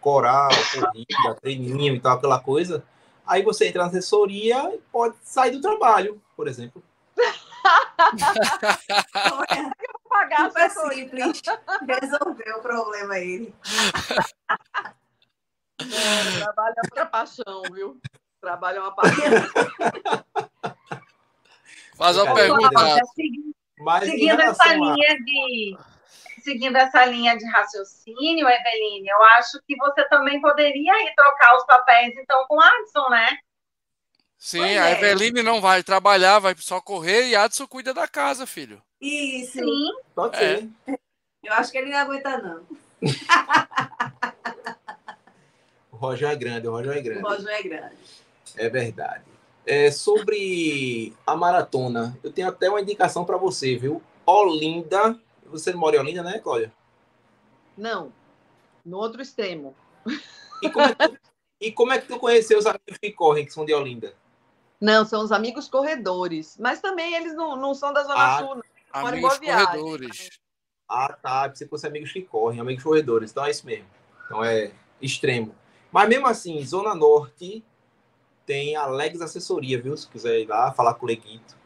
[0.00, 2.84] Coral, corrida, treininho e tal, aquela coisa.
[3.26, 6.82] Aí você entra na assessoria e pode sair do trabalho, por exemplo.
[10.08, 11.42] pagar Super simples.
[11.86, 13.54] Resolveu o problema ele.
[15.80, 18.00] É, trabalho é outra paixão, viu?
[18.40, 19.22] Trabalho é uma paixão.
[21.96, 23.00] Faz uma pergunta.
[23.82, 25.76] Mas seguindo essa linha de
[26.42, 31.64] seguindo essa linha de raciocínio, Eveline, eu acho que você também poderia ir trocar os
[31.64, 33.38] papéis então com o Adson, né?
[34.36, 34.92] Sim, pois a é.
[34.92, 38.82] Eveline não vai trabalhar, vai só correr e Adson cuida da casa, filho.
[39.00, 39.52] Isso.
[39.52, 39.92] Sim.
[40.14, 40.68] Pode ser.
[40.88, 40.98] É.
[41.44, 42.66] Eu acho que ele não aguenta, não.
[45.92, 47.24] o Roger é grande, o Roger é grande.
[47.24, 47.96] O Roger é grande.
[48.56, 49.31] É verdade.
[49.64, 54.02] É, sobre a maratona, eu tenho até uma indicação para você, viu?
[54.26, 55.18] Olinda.
[55.46, 56.72] Você mora em Olinda, né, Cláudia?
[57.76, 58.12] Não,
[58.84, 59.74] no outro extremo.
[60.62, 61.18] E como é que,
[61.60, 64.14] e como é que tu conheceu os amigos que correm, que são de Olinda?
[64.80, 66.56] Não, são os amigos corredores.
[66.58, 68.62] Mas também eles não, não são da Zona ah, Sul, não.
[68.92, 70.30] Amigos corredores.
[70.88, 71.48] Ah, tá.
[71.48, 73.30] Você fosse amigos que correm, amigos corredores.
[73.30, 73.86] Então é isso mesmo.
[74.26, 75.54] Então é extremo.
[75.90, 77.64] Mas mesmo assim, Zona Norte,
[78.52, 79.96] tem a Legs Assessoria, viu?
[79.96, 81.56] Se quiser ir lá falar com o Leguito.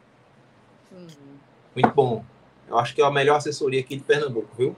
[0.89, 1.37] Uhum.
[1.75, 2.25] Muito bom.
[2.65, 4.73] Eu acho que é a melhor assessoria aqui de Pernambuco, viu?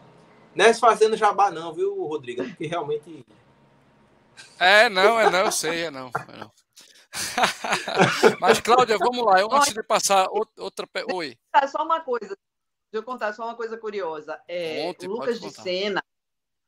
[0.55, 2.43] Não é fazendo jabá, não, viu, Rodrigo?
[2.43, 3.23] Porque realmente.
[4.57, 6.07] É, não, é não, eu sei, é não.
[6.07, 6.51] É não.
[8.39, 9.41] Mas, Cláudia, vamos lá.
[9.41, 10.87] Eu, antes de passar outra.
[11.13, 11.37] Oi.
[11.69, 12.37] Só uma coisa.
[12.89, 14.39] Deixa eu contar só uma coisa curiosa.
[14.47, 16.01] É, Conte, o Lucas de Sena,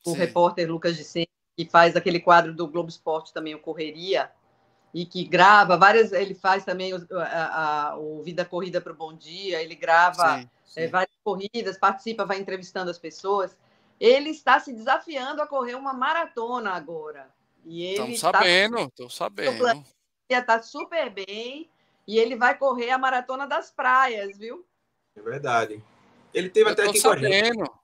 [0.06, 0.18] o Sim.
[0.18, 4.30] repórter Lucas de Sena, que faz aquele quadro do Globo Esporte também, o Correria,
[4.94, 6.12] e que grava várias.
[6.12, 10.40] Ele faz também o, a, a, o Vida Corrida para o Bom Dia, ele grava
[10.40, 10.82] sim, sim.
[10.82, 13.56] É, várias corridas, participa, vai entrevistando as pessoas.
[14.00, 17.30] Ele está se desafiando a correr uma maratona agora.
[17.66, 19.86] E ele Estão sabendo, estou tá, sabendo.
[20.28, 21.70] Está super bem
[22.08, 24.66] e ele vai correr a maratona das praias, viu?
[25.16, 25.84] É verdade.
[26.34, 27.58] Ele teve Eu até aqui sabendo.
[27.58, 27.82] com a gente.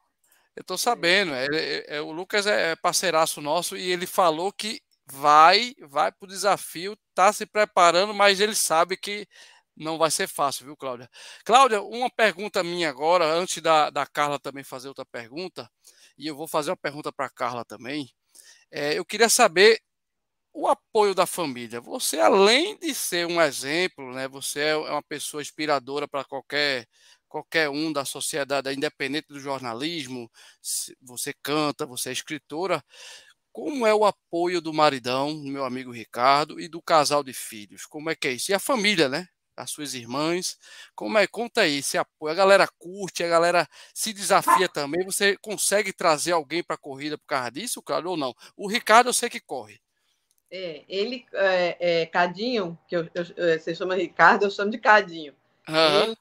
[0.56, 1.34] Eu estou sabendo.
[1.34, 6.28] É, é, o Lucas é parceiraço nosso e ele falou que vai, vai para o
[6.28, 9.28] desafio, está se preparando, mas ele sabe que
[9.76, 11.10] não vai ser fácil, viu, Cláudia?
[11.46, 15.70] Cláudia, uma pergunta minha agora, antes da, da Carla também fazer outra pergunta,
[16.18, 18.10] e eu vou fazer uma pergunta para a Carla também.
[18.72, 19.80] É, eu queria saber
[20.54, 21.80] o apoio da família.
[21.82, 26.88] Você, além de ser um exemplo, né, você é uma pessoa inspiradora para qualquer
[27.28, 30.32] qualquer um da sociedade, independente do jornalismo,
[31.02, 32.84] você canta, você é escritora,
[33.58, 37.88] como é o apoio do maridão, meu amigo Ricardo, e do casal de filhos?
[37.88, 38.52] Como é que é isso?
[38.52, 39.26] E a família, né?
[39.56, 40.60] As suas irmãs,
[40.94, 41.26] como é?
[41.26, 42.32] Conta aí, esse apoio.
[42.32, 45.04] A galera curte, a galera se desafia também.
[45.04, 48.32] Você consegue trazer alguém para a corrida por causa disso, claro, ou não?
[48.56, 49.82] O Ricardo eu sei que corre.
[50.52, 55.34] É, ele, é, é Cadinho, que eu, eu, você chama Ricardo, eu chamo de Cadinho.
[55.68, 56.04] Uhum.
[56.04, 56.18] Ele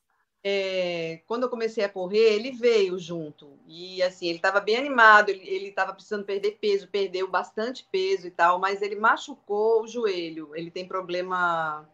[0.49, 3.59] é, quando eu comecei a correr, ele veio junto.
[3.67, 8.31] E assim, ele estava bem animado, ele estava precisando perder peso, perdeu bastante peso e
[8.31, 10.55] tal, mas ele machucou o joelho.
[10.55, 11.85] Ele tem problema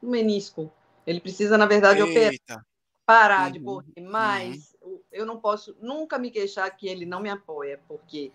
[0.00, 0.70] no menisco.
[1.04, 2.64] Ele precisa, na verdade, operar,
[3.04, 4.00] parar uhum, de correr.
[4.00, 5.00] Mas uhum.
[5.10, 8.30] eu não posso nunca me queixar que ele não me apoia, porque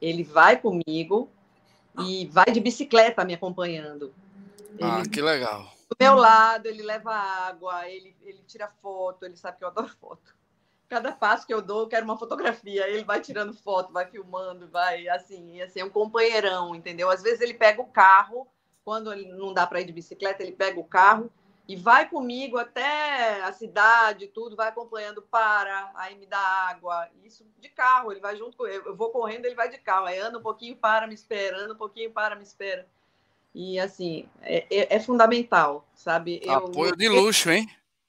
[0.00, 1.28] ele vai comigo
[1.98, 4.14] e vai de bicicleta me acompanhando.
[4.80, 5.10] Ah, ele...
[5.10, 9.64] que legal do meu lado, ele leva água, ele, ele tira foto, ele sabe que
[9.64, 10.34] eu adoro foto.
[10.88, 12.86] Cada passo que eu dou, eu quero uma fotografia.
[12.88, 17.10] Ele vai tirando foto, vai filmando, vai assim, assim, é um companheirão, entendeu?
[17.10, 18.46] Às vezes ele pega o carro,
[18.84, 21.30] quando ele não dá para ir de bicicleta, ele pega o carro
[21.66, 27.46] e vai comigo até a cidade, tudo, vai acompanhando, para, aí me dá água, isso
[27.58, 30.42] de carro, ele vai junto eu vou correndo, ele vai de carro, aí anda um
[30.42, 32.86] pouquinho, para, me espera, anda um pouquinho, para, me espera.
[33.54, 36.42] E, assim, é, é, é fundamental, sabe?
[36.48, 37.68] Apoio eu, de luxo, hein?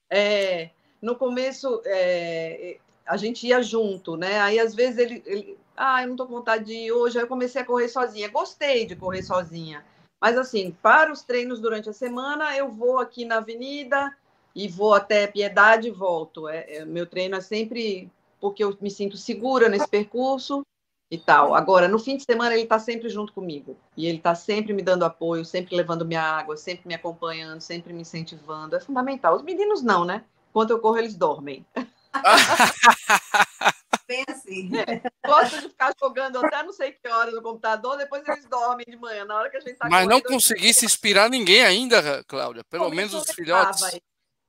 [0.10, 4.39] É, no começo, é, a gente ia junto, né?
[4.39, 7.23] Aí, às vezes, ele, ele ah, eu não tô com vontade de ir hoje, aí
[7.23, 8.29] eu comecei a correr sozinha.
[8.29, 9.86] Gostei de correr sozinha.
[10.19, 14.15] Mas, assim, para os treinos durante a semana, eu vou aqui na avenida
[14.55, 16.47] e vou até Piedade e volto.
[16.47, 20.63] É, é meu treino é sempre porque eu me sinto segura nesse percurso
[21.10, 21.56] e tal.
[21.56, 23.78] Agora, no fim de semana, ele está sempre junto comigo.
[23.96, 27.94] E ele está sempre me dando apoio, sempre levando minha água, sempre me acompanhando, sempre
[27.94, 28.76] me incentivando.
[28.76, 29.36] É fundamental.
[29.36, 30.24] Os meninos não, né?
[30.50, 31.65] Enquanto eu corro, eles dormem.
[34.08, 34.70] Bem assim.
[35.26, 38.96] Gosto de ficar jogando até não sei que horas no computador, depois eles dormem de
[38.96, 42.24] manhã, na hora que a gente tá Mas não correndo, eu- conseguisse inspirar ninguém ainda,
[42.26, 42.63] Cláudia.
[42.70, 44.00] Pelo Começo menos eu os levava filhotes.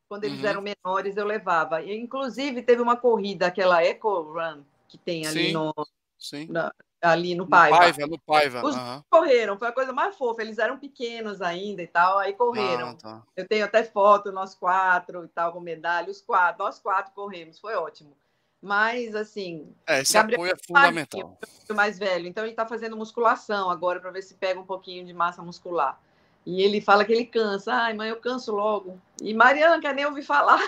[0.09, 0.47] Quando eles Uhum.
[0.47, 1.83] eram menores, eu levava.
[1.83, 5.53] E, inclusive, teve uma corrida, aquela Eco Run, que tem ali Sim.
[5.53, 5.75] no,
[6.18, 6.46] Sim.
[6.50, 7.76] na- ali no No Paiva.
[7.79, 8.64] Paiva, no Paiva.
[8.64, 9.05] Os- aham.
[9.11, 10.42] Correram, foi a coisa mais fofa.
[10.42, 12.88] Eles eram pequenos ainda e tal, aí correram.
[12.90, 13.22] Ah, tá.
[13.37, 17.59] Eu tenho até foto, nós quatro e tal, com medalha, os quatro, nós quatro corremos,
[17.61, 18.16] foi ótimo.
[18.62, 21.38] Mas, assim, É, esse Gabriel apoio é fundamental.
[21.74, 25.12] mais velho, então ele está fazendo musculação agora para ver se pega um pouquinho de
[25.12, 26.00] massa muscular.
[26.44, 27.72] E ele fala que ele cansa.
[27.74, 29.00] Ai, mãe, eu canso logo.
[29.20, 30.61] E Mariana quer nem ouvir falar.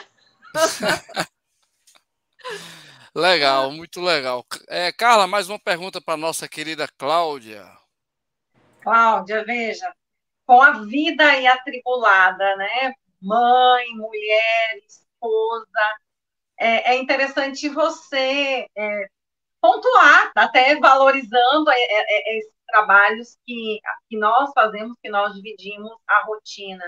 [3.19, 4.47] Legal, muito legal.
[4.69, 7.67] É, Carla, mais uma pergunta para nossa querida Cláudia.
[8.81, 9.93] Cláudia, veja,
[10.47, 12.95] com a vida aí atribulada, né?
[13.21, 15.99] Mãe, mulher, esposa,
[16.57, 19.09] é, é interessante você é,
[19.61, 25.91] pontuar, até valorizando é, é, é, esses trabalhos que, que nós fazemos, que nós dividimos
[26.07, 26.85] a rotina.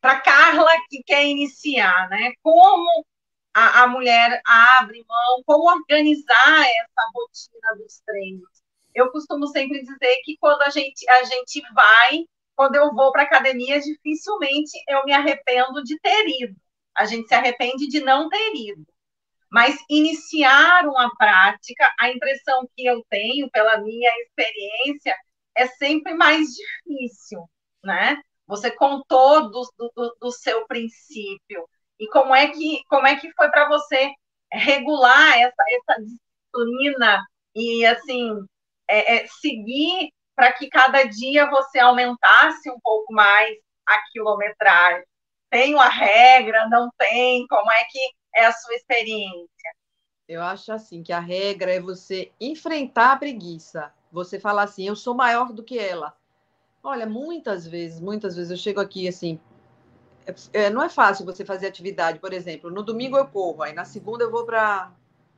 [0.00, 2.32] Para Carla, que quer iniciar, né?
[2.42, 3.04] Como
[3.54, 8.62] a, a mulher abre mão, como organizar essa rotina dos treinos
[8.94, 13.22] eu costumo sempre dizer que quando a gente, a gente vai, quando eu vou para
[13.22, 16.56] academia, dificilmente eu me arrependo de ter ido.
[16.94, 18.86] A gente se arrepende de não ter ido.
[19.50, 25.14] Mas iniciar uma prática, a impressão que eu tenho pela minha experiência
[25.54, 27.44] é sempre mais difícil,
[27.84, 28.20] né?
[28.46, 31.68] Você contou do, do, do seu princípio
[32.02, 34.12] e como é que como é que foi para você
[34.52, 38.44] regular essa, essa disciplina e assim
[38.90, 45.04] é, é, seguir para que cada dia você aumentasse um pouco mais a quilometragem?
[45.48, 46.68] Tem uma regra?
[46.68, 47.46] Não tem?
[47.46, 48.00] Como é que
[48.34, 49.72] é a sua experiência?
[50.26, 53.94] Eu acho assim que a regra é você enfrentar a preguiça.
[54.10, 56.16] Você falar assim, eu sou maior do que ela.
[56.82, 59.38] Olha, muitas vezes, muitas vezes eu chego aqui assim,
[60.52, 63.84] é, não é fácil você fazer atividade, por exemplo, no domingo eu corro, aí na
[63.84, 64.90] segunda eu vou para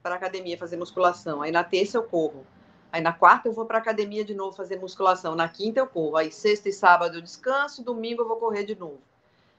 [0.02, 2.46] para academia fazer musculação, aí na terça eu corro.
[2.92, 5.34] Aí na quarta eu vou para academia de novo fazer musculação.
[5.34, 6.16] Na quinta eu corro.
[6.16, 7.82] Aí sexta e sábado eu descanso.
[7.82, 9.00] Domingo eu vou correr de novo.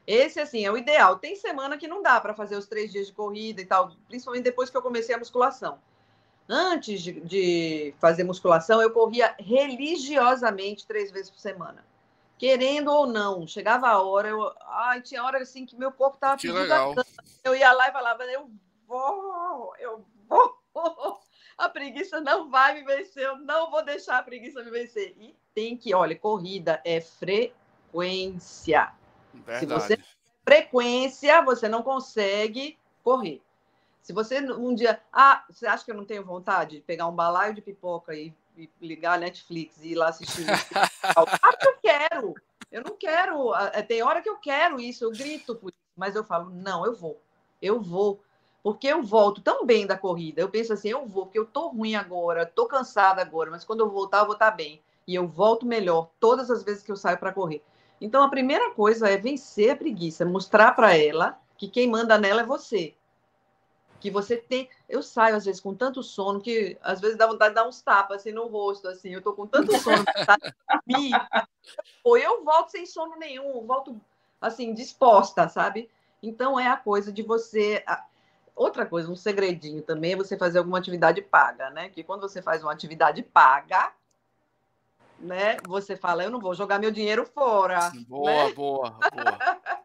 [0.08, 1.18] Esse, assim, é o ideal.
[1.18, 4.44] Tem semana que não dá para fazer os três dias de corrida e tal, principalmente
[4.44, 5.80] depois que eu comecei a musculação.
[6.48, 11.84] Antes de, de fazer musculação, eu corria religiosamente três vezes por semana.
[12.38, 16.38] Querendo ou não, chegava a hora, eu, ai, tinha hora assim que meu corpo estava
[16.38, 16.94] Que legal.
[17.44, 18.50] Eu ia lá e falava, eu
[18.88, 20.60] vou, eu vou.
[21.58, 25.16] A preguiça não vai me vencer, eu não vou deixar a preguiça me vencer.
[25.18, 28.92] E tem que, olha, corrida é frequência.
[29.58, 30.18] Se você Verdade.
[30.44, 33.42] frequência, você não consegue correr.
[34.02, 37.16] Se você um dia, ah, você acha que eu não tenho vontade de pegar um
[37.16, 38.34] balaio de pipoca e
[38.82, 40.46] ligar a Netflix e ir lá assistir?
[41.04, 42.36] ah, eu quero.
[42.72, 43.54] Eu não quero.
[43.54, 46.86] Ah, Tem hora que eu quero isso, eu grito por isso, mas eu falo, não,
[46.86, 47.22] eu vou.
[47.62, 48.22] Eu vou.
[48.62, 50.42] Porque eu volto tão bem da corrida.
[50.42, 53.82] Eu penso assim, eu vou, porque eu tô ruim agora, tô cansada agora, mas quando
[53.82, 54.82] eu voltar, eu vou estar bem.
[55.08, 57.62] E eu volto melhor todas as vezes que eu saio para correr.
[58.02, 62.42] Então, a primeira coisa é vencer a preguiça, mostrar para ela que quem manda nela
[62.42, 62.96] é você.
[64.06, 64.70] Que você tem.
[64.88, 67.82] Eu saio, às vezes, com tanto sono que às vezes dá vontade de dar uns
[67.82, 69.10] tapas assim no rosto, assim.
[69.10, 70.06] Eu tô com tanto sono,
[70.86, 71.12] dormir.
[72.04, 74.00] Ou eu volto sem sono nenhum, volto
[74.40, 75.90] assim, disposta, sabe?
[76.22, 77.84] Então é a coisa de você.
[78.56, 81.90] Outra coisa, um segredinho também é você fazer alguma atividade paga, né?
[81.90, 83.92] Que quando você faz uma atividade paga,
[85.18, 85.58] né?
[85.66, 87.92] Você fala, eu não vou jogar meu dinheiro fora.
[88.08, 88.54] Boa, né?
[88.54, 89.82] boa, boa.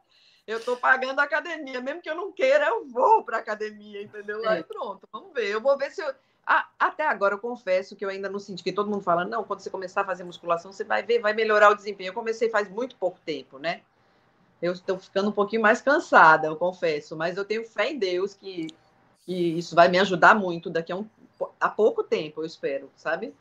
[0.51, 4.03] Eu estou pagando a academia, mesmo que eu não queira, eu vou para a academia,
[4.03, 4.47] entendeu?
[4.49, 5.49] Aí pronto, vamos ver.
[5.49, 6.13] Eu vou ver se eu.
[6.45, 9.45] Ah, até agora eu confesso que eu ainda não senti, que todo mundo fala, não,
[9.45, 12.09] quando você começar a fazer musculação, você vai ver, vai melhorar o desempenho.
[12.09, 13.83] Eu comecei faz muito pouco tempo, né?
[14.61, 18.35] Eu estou ficando um pouquinho mais cansada, eu confesso, mas eu tenho fé em Deus
[18.35, 18.67] que,
[19.25, 21.09] que isso vai me ajudar muito daqui a, um,
[21.61, 23.33] a pouco tempo, eu espero, sabe?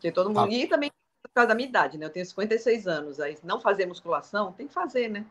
[0.00, 0.40] Que todo mundo.
[0.40, 0.48] Ah.
[0.50, 0.90] E também
[1.22, 2.06] por causa da minha idade, né?
[2.06, 5.24] Eu tenho 56 anos, aí não fazer musculação, tem que fazer, né?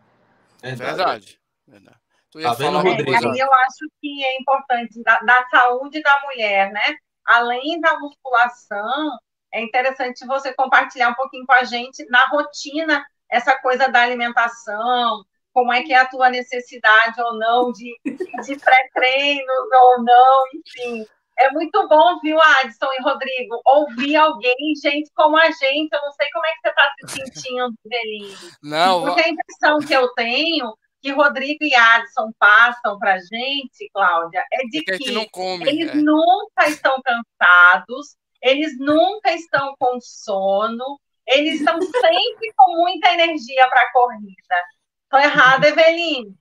[0.71, 1.39] Verdade.
[1.67, 1.97] Verdade.
[2.32, 3.12] Tu ia Tá vendo, Rodrigo?
[3.12, 3.32] coisa.
[3.32, 6.95] Aí eu acho que é importante da, da saúde da mulher, né?
[7.26, 9.17] Além da musculação,
[9.54, 15.23] é interessante você compartilhar um pouquinho com a gente na rotina essa coisa da alimentação,
[15.54, 21.06] como é que é a tua necessidade ou não de, de pré-treinos ou não, enfim.
[21.43, 25.91] É muito bom, viu, Adson e Rodrigo, ouvir alguém, gente como a gente.
[25.91, 28.38] Eu não sei como é que você está se sentindo, Belinho.
[28.63, 29.03] Não.
[29.03, 34.45] Porque a impressão que eu tenho que Rodrigo e Adson passam para a gente, Cláudia,
[34.53, 35.95] é de que, que come, eles é.
[35.95, 43.82] nunca estão cansados, eles nunca estão com sono, eles estão sempre com muita energia para
[43.82, 44.56] a corrida.
[45.03, 46.34] Estou errada, Eveline?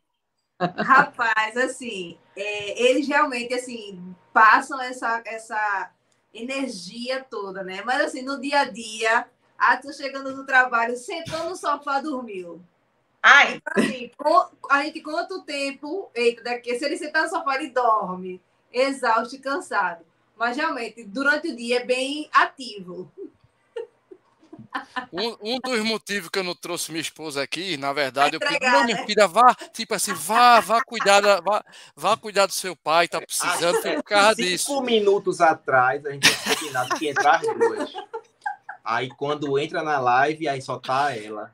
[0.79, 5.91] Rapaz, assim, é, eles realmente assim passam essa, essa
[6.33, 7.83] energia toda, né?
[7.85, 9.27] Mas assim, no dia a dia,
[9.59, 12.63] ah, tô chegando no trabalho, sentou no sofá, dormiu.
[13.23, 14.11] Ai, Então, assim,
[14.71, 18.41] a gente conta o tempo, eita, daqui, se ele sentar no sofá, ele dorme,
[18.73, 20.05] exausto e cansado.
[20.37, 23.13] Mas realmente, durante o dia é bem ativo.
[25.13, 28.59] Um, um dos motivos que eu não trouxe minha esposa aqui, na verdade, eu pedi,
[28.61, 29.07] não, minha né?
[29.07, 33.21] filha, vá, tipo assim, vá, vá cuidar, da, vá, vá cuidar do seu pai, tá
[33.21, 34.83] precisando, por causa Cinco disso.
[34.83, 37.93] minutos atrás, a gente tinha combinado que entrar as duas.
[38.85, 41.53] Aí quando entra na live, aí só tá ela.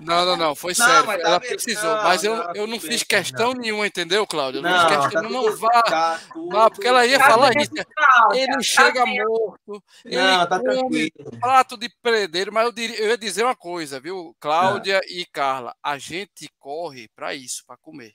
[0.00, 1.48] Não, não, não, foi Não, sério, tá ela vendo?
[1.50, 3.60] precisou, Não, mas eu, não, eu não fiz bem, questão não.
[3.60, 4.58] nenhuma, entendeu, Cláudio?
[4.58, 7.18] Eu não, Não, fiz tá questão, não, tudo, vá, tá tudo vá, porque ela ia
[7.18, 7.26] bem.
[7.26, 11.38] falar Tá isso, Cláudia, ele tá chega morto, ele Não, tá come tranquilo.
[11.38, 15.74] prato de predeiro, mas eu, diria- eu ia dizer uma coisa, viu, Cláudia e Carla,
[15.82, 18.14] a gente corre para isso, para comer.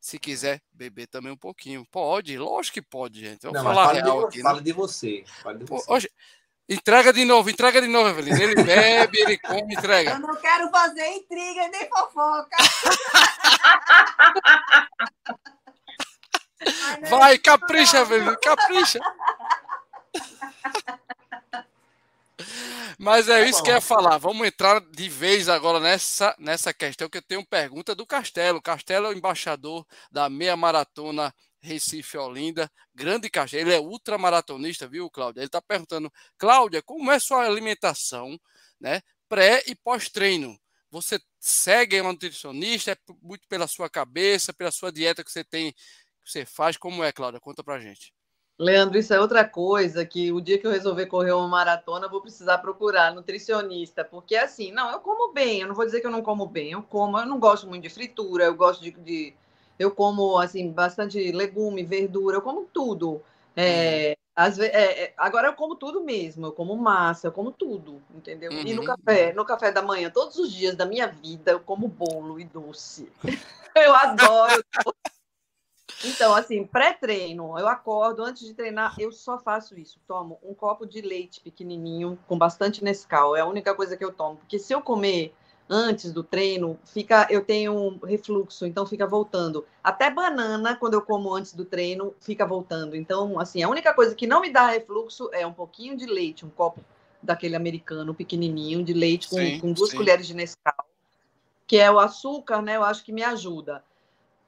[0.00, 3.42] Se quiser beber também um pouquinho, pode, lógico que pode, gente.
[3.42, 4.42] Vamos Não, falar fala, real de, aqui, né?
[4.44, 5.24] fala de você.
[5.42, 5.92] Fala de Pô, você.
[5.92, 6.10] hoje,
[6.70, 8.40] entrega de novo, entrega de novo, Evelyn.
[8.40, 10.12] Ele bebe, ele come, entrega.
[10.12, 12.56] Eu não quero fazer intriga nem fofoca.
[17.08, 17.98] Vai, capricha.
[17.98, 19.00] Evelyn, capricha.
[22.98, 23.64] Mas é Tá isso bom.
[23.64, 24.18] que eu ia falar.
[24.18, 28.58] Vamos entrar de vez agora nessa, nessa questão que eu tenho pergunta do Castelo.
[28.58, 32.70] O Castelo é o embaixador da meia maratona Recife Olinda.
[32.94, 33.62] Grande Castelo.
[33.62, 35.40] Ele é ultramaratonista, viu, Cláudia?
[35.40, 38.38] Ele está perguntando, Cláudia, como é sua alimentação,
[38.80, 39.02] né?
[39.28, 40.58] Pré e pós-treino.
[40.90, 42.92] Você segue uma nutricionista?
[42.92, 45.78] É muito pela sua cabeça, pela sua dieta que você tem, que
[46.24, 46.76] você faz?
[46.76, 47.40] Como é, Cláudia?
[47.40, 48.12] Conta pra gente.
[48.58, 52.20] Leandro, isso é outra coisa que o dia que eu resolver correr uma maratona, vou
[52.20, 56.10] precisar procurar nutricionista, porque assim, não, eu como bem, eu não vou dizer que eu
[56.10, 59.34] não como bem, eu como, eu não gosto muito de fritura, eu gosto de, de-
[59.80, 63.22] eu como assim bastante legume, verdura, eu como tudo.
[63.56, 67.50] É, às ve- é, é, agora eu como tudo mesmo, eu como massa, eu como
[67.50, 68.52] tudo, entendeu?
[68.66, 68.86] E no Uhum.
[68.86, 72.44] café, no café da manhã, todos os dias da minha vida, eu como bolo e
[72.44, 73.10] doce.
[73.72, 74.60] Eu adoro
[76.02, 80.00] então, assim, pré-treino, eu acordo antes de treinar, eu só faço isso.
[80.08, 84.12] Tomo um copo de leite pequenininho com bastante Nescau, é a única coisa que eu
[84.12, 85.34] tomo, porque se eu comer
[85.70, 89.64] antes do treino, fica, eu tenho um refluxo, então fica voltando.
[89.84, 92.96] Até banana, quando eu como antes do treino, fica voltando.
[92.96, 96.44] Então, assim, a única coisa que não me dá refluxo é um pouquinho de leite,
[96.44, 96.80] um copo
[97.22, 99.96] daquele americano pequenininho de leite com, Sim, com duas sim.
[99.96, 100.84] colheres de Nescau,
[101.68, 102.76] que é o açúcar, né?
[102.76, 103.84] Eu acho que me ajuda.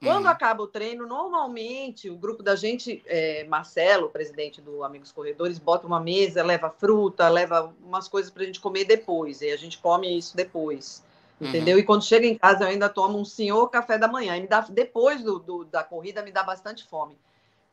[0.01, 0.31] Quando Uhum.
[0.31, 5.87] acaba o treino, normalmente o grupo da gente, é, Marcelo, presidente do Amigos Corredores, bota
[5.87, 9.39] uma mesa, leva fruta, leva umas coisas para a gente comer depois.
[9.39, 11.01] E a gente come isso depois.
[11.43, 11.49] Uhum.
[11.49, 11.77] Entendeu?
[11.77, 14.37] E quando chega em casa, eu ainda tomo um senhor café da manhã.
[14.37, 17.17] E me dá, depois do, do- da corrida, me dá bastante fome.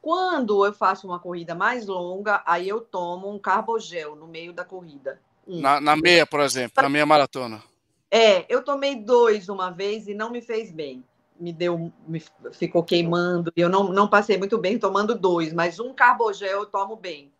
[0.02, 4.64] Quando eu faço uma corrida mais longa, aí eu tomo um carbogel no meio da
[4.64, 5.20] corrida.
[5.46, 5.60] Um.
[5.60, 7.62] Na, na meia, por exemplo, na meia maratona.
[8.10, 11.04] É, eu tomei dois uma vez e não me fez bem.
[11.38, 13.52] Me deu, me ficou queimando.
[13.56, 17.30] Eu não, não passei muito bem tomando dois, mas um carbogel eu tomo bem.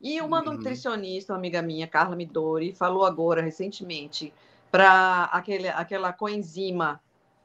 [0.00, 0.52] E uma Uhum.
[0.52, 4.32] nutricionista, uma amiga minha, Carla Midori, falou agora recentemente
[4.74, 7.00] para aquele, aquela coenzima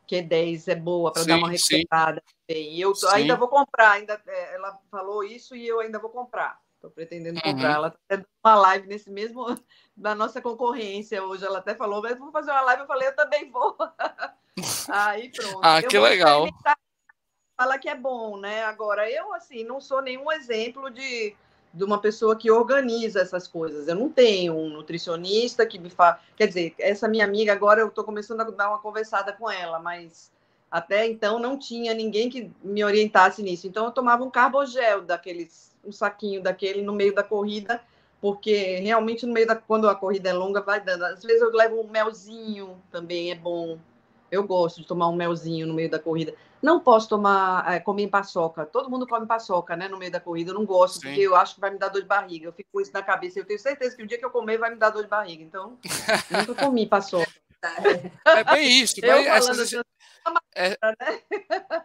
[0.09, 2.23] Q10 é boa para dar uma recuperada.
[2.49, 3.05] E eu Sim.
[3.13, 6.59] ainda vou comprar, ainda é, ela falou isso e eu ainda vou comprar.
[6.73, 7.51] Estou pretendendo Uhum.
[7.51, 7.73] comprar.
[7.75, 9.45] Ela está dando uma live nesse mesmo
[9.95, 11.45] da nossa concorrência hoje.
[11.45, 12.81] Ela até falou, mas vou fazer uma live.
[12.81, 13.77] Eu falei, eu também vou.
[14.89, 15.59] Aí pronto.
[15.61, 16.47] Ah, Eu que legal.
[17.55, 18.63] Fala que é bom, né?
[18.63, 21.35] Agora, eu, assim, não sou nenhum exemplo de,
[21.73, 23.87] de uma pessoa que organiza essas coisas.
[23.87, 26.19] Eu não tenho um nutricionista que me fala.
[26.35, 29.79] Quer dizer, essa minha amiga, agora eu estou começando a dar uma conversada com ela,
[29.79, 30.31] mas
[30.71, 33.67] até então não tinha ninguém que me orientasse nisso.
[33.67, 37.81] Então, eu tomava um carbogel daqueles, um saquinho daquele no meio da corrida,
[38.21, 41.05] porque realmente no meio da quando a corrida é longa vai dando.
[41.05, 43.77] Às vezes eu levo um melzinho, também é bom.
[44.31, 46.33] Eu gosto de tomar um melzinho no meio da corrida.
[46.61, 48.65] Não posso tomar, é, comer paçoca.
[48.65, 50.51] Todo mundo come paçoca, né, no meio da corrida.
[50.51, 51.07] Eu não gosto, Sim.
[51.07, 52.47] porque eu acho que vai me dar dor de barriga.
[52.47, 53.39] Eu fico com isso na cabeça.
[53.39, 55.43] Eu tenho certeza que o dia que eu comer vai me dar dor de barriga.
[55.43, 55.77] Então,
[56.29, 57.31] nunca comi paçoca.
[58.25, 58.95] É bem isso.
[59.01, 59.81] Falando essas, assim,
[60.55, 60.77] é,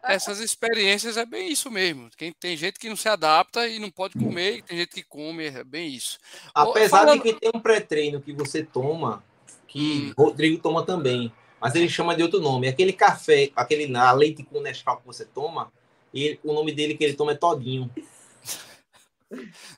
[0.03, 2.11] essas experiências é bem isso mesmo.
[2.16, 5.03] Quem, tem gente que não se adapta e não pode comer, e tem gente que
[5.03, 6.18] come, é bem isso.
[6.55, 7.22] Apesar Falando...
[7.22, 9.22] de que tem um pré-treino que você toma,
[9.66, 10.22] que hum.
[10.25, 11.33] Rodrigo toma também,
[11.65, 12.69] mas ele chama de outro nome.
[12.69, 15.73] Aquele café, aquele a leite com Nescau que você toma,
[16.12, 17.91] ele, o nome dele que ele toma é Todinho.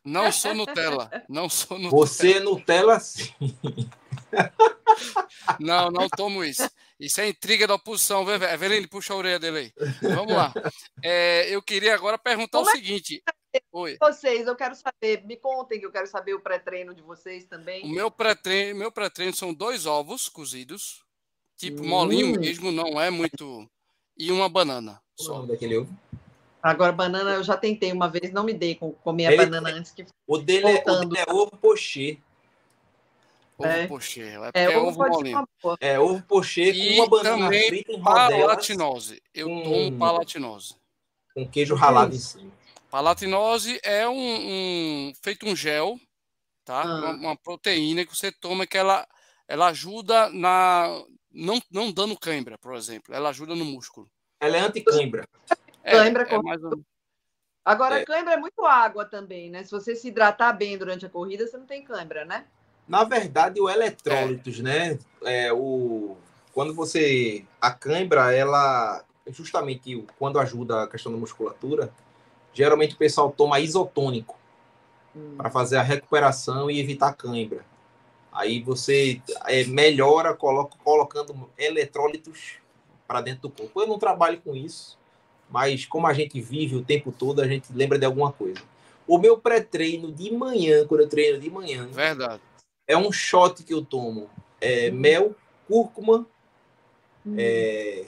[0.05, 1.09] Não sou Nutella.
[1.28, 2.05] Não sou Nutella.
[2.05, 3.32] Você é Nutella sim.
[5.61, 6.68] Não, não tomo isso.
[6.99, 8.26] Isso é intriga da oposição.
[8.28, 9.72] Eveline, puxa a orelha dele aí.
[10.03, 10.53] Vamos lá.
[11.05, 13.22] É, eu queria agora perguntar Como o é seguinte.
[13.70, 13.97] Oi.
[14.01, 17.84] Vocês, eu quero saber, me contem que eu quero saber o pré-treino de vocês também.
[17.84, 21.05] O meu pré-treino, meu pré-treino são dois ovos cozidos,
[21.57, 21.88] tipo hum.
[21.88, 23.68] molinho mesmo, não é muito.
[24.18, 25.00] E uma banana.
[25.18, 25.42] Só.
[25.42, 25.96] O daquele ovo?
[26.62, 29.70] Agora, banana eu já tentei uma vez, não me dei com comer a Ele, banana
[29.70, 30.04] antes que.
[30.26, 32.18] O dele, é, o dele é ovo pochê.
[33.57, 33.86] Ovo é.
[33.86, 34.22] pochê.
[34.22, 35.48] É, é, é ovo molinho.
[35.80, 38.02] É ovo pochê com uma banana frita em.
[38.02, 39.22] Palatinose.
[39.32, 39.62] Eu com...
[39.62, 40.74] tomo palatinose.
[41.34, 42.50] Com queijo ralado em cima.
[42.90, 46.00] Palatinose é um, um feito um gel,
[46.64, 46.82] tá?
[46.82, 46.94] Ah.
[46.96, 49.07] Uma, uma, proteína que você toma que ela,
[49.46, 51.00] ela ajuda na
[51.37, 53.14] não, não dando cãibra, por exemplo.
[53.14, 54.09] Ela ajuda no músculo.
[54.41, 55.28] Ela é anticãibra.
[55.82, 56.82] É, cãibra é mais um...
[57.64, 58.05] Agora, é.
[58.05, 59.64] cãibra é muito água também, né?
[59.64, 62.45] Se você se hidratar bem durante a corrida, você não tem cãibra, né?
[62.87, 64.62] Na verdade, o eletrólitos, é.
[64.62, 64.99] né?
[65.24, 66.16] É, o,
[66.53, 67.45] quando você.
[67.61, 69.05] A cãibra, ela.
[69.28, 71.93] Justamente quando ajuda a questão da musculatura,
[72.55, 74.39] geralmente o pessoal toma isotônico
[75.16, 75.34] hum.
[75.37, 77.64] para fazer a recuperação e evitar cãibra.
[78.37, 82.59] Aí você é, melhora coloca, colocando eletrólitos
[83.09, 83.80] para dentro do corpo.
[83.80, 84.99] Eu não trabalho com isso,
[85.51, 88.61] mas como a gente vive o tempo todo, a gente lembra de alguma coisa.
[89.09, 92.43] O meu pré-treino de manhã, quando eu treino de manhã, Verdade.
[92.87, 94.28] é um shot que eu tomo.
[94.61, 94.91] É.
[94.91, 95.34] Mel,
[95.66, 96.26] cúrcuma,
[97.24, 97.37] uhum.
[97.39, 98.05] é,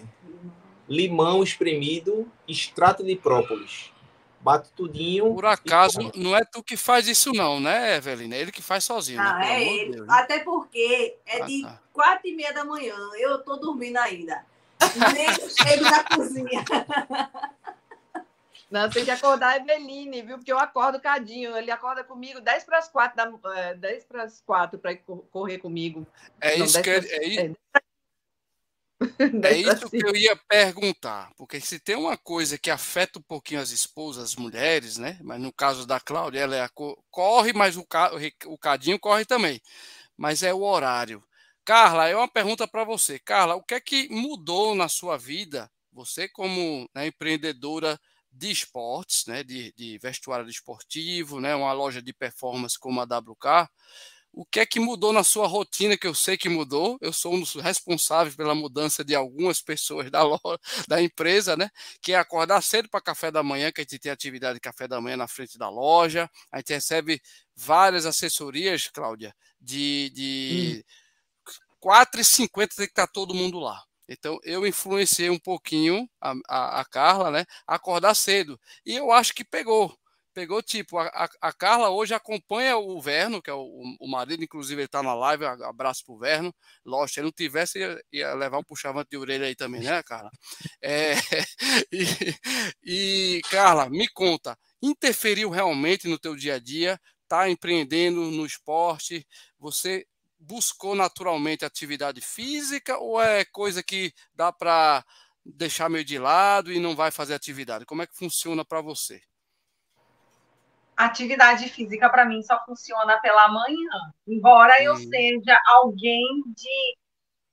[0.87, 3.93] limão espremido, extrato de própolis.
[4.41, 5.35] Bato tudinho.
[5.35, 8.37] Por acaso, não é tu que faz isso, não, né, Evelina?
[8.37, 9.23] É ele que faz sozinho.
[9.23, 9.55] Não, né?
[9.55, 9.93] é ele.
[9.93, 10.15] Deus, né?
[10.15, 11.81] Até porque é ah, de tá.
[11.93, 12.95] quatro e meia da manhã.
[13.19, 14.45] Eu tô dormindo ainda.
[15.13, 16.65] Nem chego na cozinha.
[18.71, 20.37] Não, tem que acordar a Eveline, viu?
[20.37, 21.57] Porque eu acordo cadinho.
[21.57, 24.95] Ele acorda comigo 10 para as 4, da, 10 para as 4 para
[25.31, 26.07] correr comigo.
[26.41, 27.57] É Não, isso que é, é, isso,
[29.45, 31.31] é isso que eu ia perguntar.
[31.37, 35.19] Porque se tem uma coisa que afeta um pouquinho as esposas, as mulheres, né?
[35.23, 36.71] Mas no caso da Cláudia, ela é a,
[37.11, 37.87] corre, mas o,
[38.47, 39.61] o cadinho corre também.
[40.17, 41.23] Mas é o horário.
[41.65, 43.19] Carla, é uma pergunta para você.
[43.19, 48.01] Carla, o que é que mudou na sua vida, você como né, empreendedora
[48.33, 53.69] de esportes, né, de, de vestuário esportivo, né, uma loja de performance como a WK,
[54.33, 56.99] o que é que mudou na sua rotina, que eu sei que mudou?
[57.01, 61.71] Eu sou um dos responsáveis pela mudança de algumas pessoas da, loja, da empresa, né?
[62.01, 64.87] Que é acordar cedo para café da manhã, que a gente tem atividade de café
[64.87, 66.31] da manhã na frente da loja.
[66.53, 67.21] A gente recebe
[67.57, 71.09] várias assessorias, Cláudia, de, de hum
[71.81, 73.83] 4h50 tem que estar tá todo mundo lá.
[74.09, 77.45] Então, eu influenciei um pouquinho a, a, a, Carla, né?
[77.67, 78.59] A acordar cedo.
[78.85, 79.97] E eu acho que pegou.
[80.39, 84.83] Pegou, tipo, a, a Carla hoje acompanha o Verno, que é o, o marido, inclusive
[84.83, 86.55] ele está na live, abraço pro Verno.
[86.87, 90.01] Lógico, se ele não tivesse, ia, ia levar um puxavante de orelha aí também, né,
[90.05, 90.31] Carla?
[90.81, 91.15] É,
[91.91, 92.07] e,
[92.85, 97.01] e, Carla, me conta, interferiu realmente no teu dia a dia?
[97.27, 99.27] Tá empreendendo no esporte?
[99.59, 100.07] Você
[100.39, 105.05] buscou naturalmente atividade física ou é coisa que dá para
[105.45, 107.85] deixar meio de lado e não vai fazer atividade?
[107.85, 109.21] Como é que funciona para você?
[110.99, 114.13] Atividade física para mim só funciona pela manhã.
[114.27, 114.83] Embora hum.
[114.83, 116.97] eu seja alguém de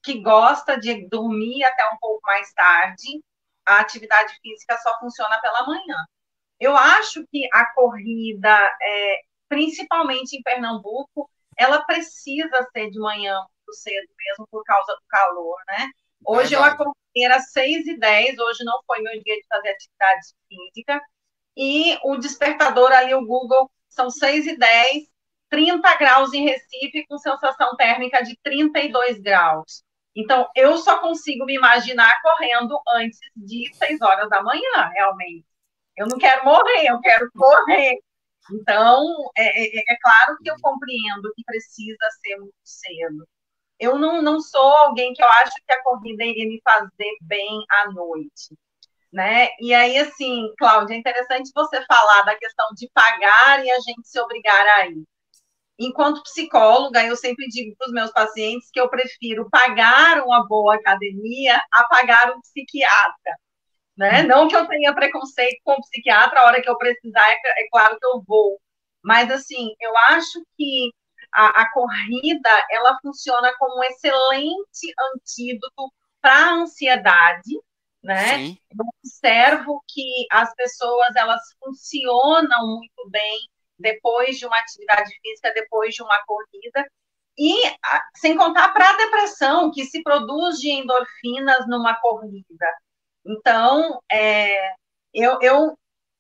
[0.01, 3.23] que gosta de dormir até um pouco mais tarde,
[3.63, 5.95] a atividade física só funciona pela manhã.
[6.59, 13.73] Eu acho que a corrida, é, principalmente em Pernambuco, ela precisa ser de manhã muito
[13.75, 15.87] cedo mesmo por causa do calor, né?
[16.25, 16.55] Hoje Verdade.
[16.55, 21.01] eu acordei às 6 e 10 hoje não foi meu dia de fazer atividade física,
[21.55, 25.15] e o despertador ali, o Google, são 6 e 10
[25.49, 29.83] 30 graus em Recife, com sensação térmica de 32 graus.
[30.15, 35.45] Então, eu só consigo me imaginar correndo antes de 6 horas da manhã, realmente.
[35.95, 37.99] Eu não quero morrer, eu quero correr.
[38.51, 43.27] Então, é, é, é, claro que eu compreendo que precisa ser muito cedo.
[43.79, 47.65] Eu não, não sou alguém que eu acho que a corrida iria me fazer bem
[47.69, 48.55] à noite.
[49.15, 49.47] Né?
[49.61, 54.05] E aí, assim, Cláudia, é interessante você falar da questão de pagar e a gente
[54.05, 55.05] se obrigar a ir.
[55.79, 60.75] enquanto psicóloga, eu sempre digo para os meus pacientes que eu prefiro pagar uma boa
[60.75, 63.37] academia a pagar um psiquiatra.
[63.97, 64.23] Né?
[64.23, 64.27] Hum.
[64.27, 67.69] Não que eu tenha preconceito com o psiquiatra, a hora que eu precisar, é, é
[67.71, 68.59] claro que eu vou.
[69.01, 70.91] Mas, assim, eu acho que
[71.33, 77.55] a, a corrida, ela funciona como um excelente antídoto para a ansiedade,
[78.05, 78.37] né?
[78.37, 78.57] Sim.
[78.71, 83.39] Eu observo que as pessoas, elas funcionam muito bem
[83.77, 86.87] depois de uma atividade física, depois de uma corrida,
[87.37, 87.53] e
[88.17, 92.67] sem contar para a depressão, que se produz de endorfinas numa corrida.
[93.25, 94.73] Então, é,
[95.13, 95.77] eu, eu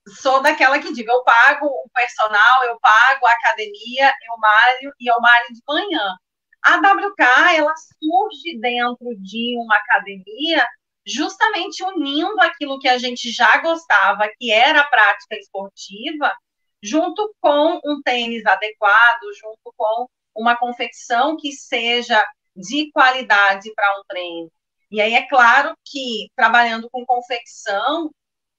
[0.07, 5.09] sou daquela que digo, eu pago o personal, eu pago a academia, eu malho e
[5.09, 6.15] eu malho de manhã.
[6.63, 10.67] A WK, ela surge dentro de uma academia
[11.05, 16.33] justamente unindo aquilo que a gente já gostava, que era a prática esportiva,
[16.81, 22.23] junto com um tênis adequado, junto com uma confecção que seja
[22.55, 24.51] de qualidade para um treino.
[24.91, 28.11] E aí é claro que trabalhando com confecção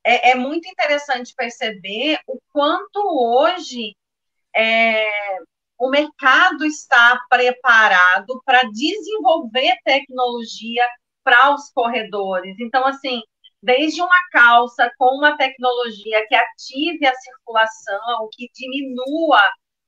[0.05, 3.97] é, é muito interessante perceber o quanto hoje
[4.55, 5.39] é,
[5.79, 10.87] o mercado está preparado para desenvolver tecnologia
[11.27, 12.55] para os corredores.
[12.61, 13.21] Então, assim,
[13.61, 19.41] desde uma calça com uma tecnologia que ative a circulação, que diminua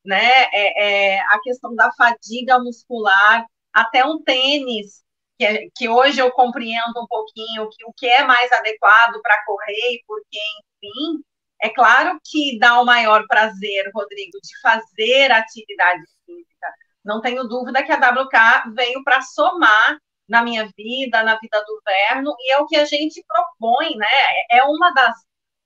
[0.05, 5.05] né, é, é, a questão da fadiga muscular, até um tênis,
[5.39, 9.45] que, é, que hoje eu compreendo um pouquinho que o que é mais adequado para
[9.45, 10.41] correr, porque,
[10.83, 11.23] enfim,
[11.63, 16.67] é claro que dá o maior prazer, Rodrigo, de fazer atividade física.
[17.05, 19.99] Não tenho dúvida que a WK veio para somar
[20.29, 24.07] na minha vida, na vida do Verno, e é o que a gente propõe, né?
[24.51, 25.15] É uma das,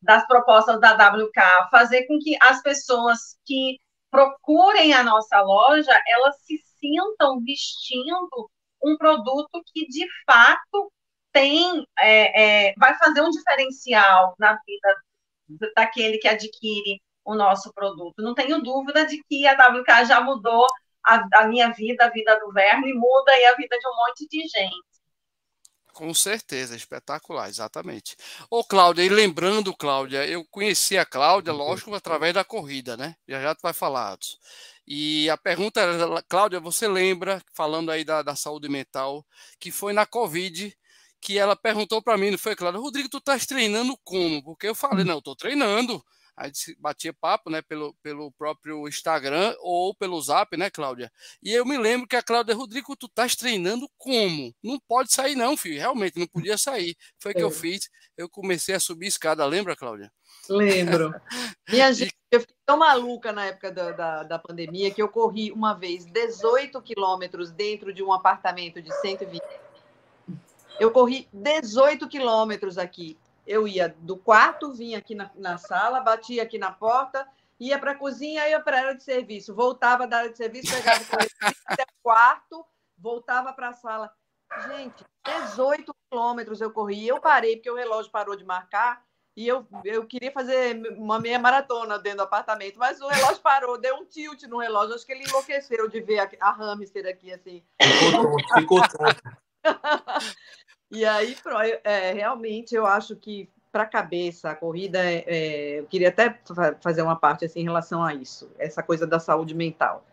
[0.01, 3.79] das propostas da WK, fazer com que as pessoas que
[4.11, 8.51] procurem a nossa loja, elas se sintam vestindo
[8.85, 10.93] um produto que de fato
[11.33, 18.23] tem, é, é, vai fazer um diferencial na vida daquele que adquire o nosso produto.
[18.23, 20.67] Não tenho dúvida de que a WK já mudou
[21.05, 24.29] a, a minha vida, a vida do Verne, muda e a vida de um monte
[24.29, 24.93] de gente.
[25.93, 28.17] Com certeza, espetacular, exatamente.
[28.49, 33.15] Ô, Cláudia, e lembrando, Cláudia, eu conheci a Cláudia, lógico, através da corrida, né?
[33.29, 34.17] Já já tu vai falar.
[34.87, 39.25] E a pergunta era, Cláudia, você lembra, falando aí da, da saúde mental,
[39.61, 40.75] que foi na Covid
[41.21, 42.81] que ela perguntou para mim, não foi, Cláudia?
[42.81, 44.43] Rodrigo, tu estás treinando como?
[44.43, 46.05] Porque eu falei, não, eu estou treinando
[46.37, 51.11] a gente batia papo, né, pelo, pelo próprio Instagram ou pelo Zap, né, Cláudia?
[51.43, 54.55] E eu me lembro que a Cláudia, Rodrigo, tu estás treinando como?
[54.63, 56.97] Não pode sair não, filho, realmente não podia sair.
[57.21, 57.39] Foi o é.
[57.39, 60.11] que eu fiz, eu comecei a subir escada, lembra, Cláudia?
[60.49, 61.15] Lembro.
[61.69, 65.53] Minha gente, eu fiquei tão maluca na época da, da, da pandemia que eu corri
[65.53, 69.43] uma vez 18 quilômetros dentro de um apartamento de 120.
[70.81, 73.17] Eu corri 18 quilômetros aqui
[73.47, 77.27] eu ia do quarto, vinha aqui na, na sala, batia aqui na porta,
[77.59, 80.73] ia para a cozinha, ia para a área de serviço, voltava da área de serviço,
[80.75, 82.65] pegava o até o quarto,
[82.99, 84.13] voltava para a sala.
[84.69, 87.07] Gente, 18 quilômetros eu corri.
[87.07, 89.03] Eu parei porque o relógio parou de marcar
[89.35, 93.79] e eu, eu queria fazer uma meia maratona dentro do apartamento, mas o relógio parou,
[93.79, 94.95] deu um tilt no relógio.
[94.95, 97.65] Acho que ele enlouqueceu de ver a, a hamster aqui assim.
[97.81, 99.23] Ficou tonto, ficou tonto.
[100.93, 101.35] E aí,
[101.83, 106.39] é, realmente, eu acho que para a cabeça, a corrida, é, é, eu queria até
[106.83, 110.05] fazer uma parte assim, em relação a isso, essa coisa da saúde mental.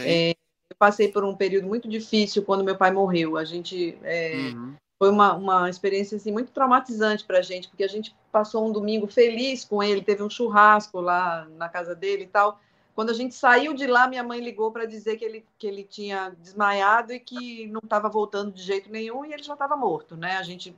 [0.00, 3.36] É, eu passei por um período muito difícil quando meu pai morreu.
[3.36, 4.74] A gente é, uhum.
[4.98, 8.72] foi uma, uma experiência assim, muito traumatizante para a gente, porque a gente passou um
[8.72, 12.58] domingo feliz com ele, teve um churrasco lá na casa dele e tal.
[12.94, 15.82] Quando a gente saiu de lá, minha mãe ligou para dizer que ele, que ele
[15.82, 20.16] tinha desmaiado e que não estava voltando de jeito nenhum e ele já estava morto,
[20.16, 20.36] né?
[20.36, 20.76] A gente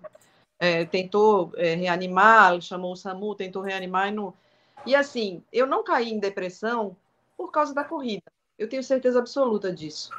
[0.59, 4.33] é, tentou é, reanimar, chamou o SAMU, tentou reanimar e não.
[4.87, 6.97] E assim, eu não caí em depressão
[7.37, 8.23] por causa da corrida.
[8.57, 10.11] Eu tenho certeza absoluta disso.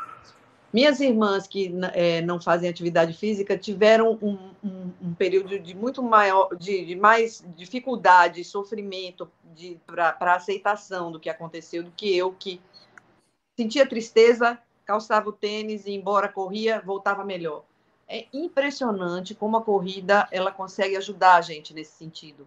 [0.76, 6.04] Minhas irmãs que é, não fazem atividade física tiveram um, um, um período de muito
[6.04, 9.32] maior, de, de mais dificuldade, sofrimento
[9.86, 12.60] para aceitação do que aconteceu, do que eu que
[13.58, 17.64] sentia tristeza, calçava o tênis e embora corria, voltava melhor.
[18.06, 22.46] É impressionante como a corrida ela consegue ajudar a gente nesse sentido.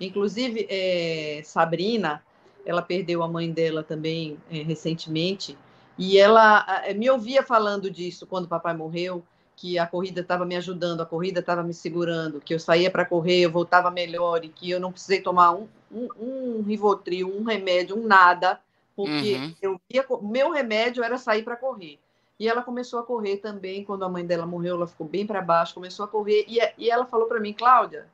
[0.00, 2.24] Inclusive, é, Sabrina,
[2.64, 5.58] ela perdeu a mãe dela também é, recentemente,
[5.98, 9.22] e ela eh, me ouvia falando disso quando o papai morreu,
[9.56, 13.04] que a corrida estava me ajudando, a corrida estava me segurando, que eu saía para
[13.04, 17.44] correr, eu voltava melhor e que eu não precisei tomar um, um, um Rivotril, um
[17.44, 18.60] remédio, um nada
[18.96, 19.80] porque Uhum.
[19.90, 21.98] eu meu remédio era sair para correr.
[22.38, 25.40] E ela começou a correr também, quando a mãe dela morreu, ela ficou bem para
[25.40, 28.06] baixo, começou a correr, e, e ela falou para mim, Cláudia,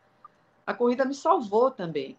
[0.66, 2.16] a corrida me salvou também,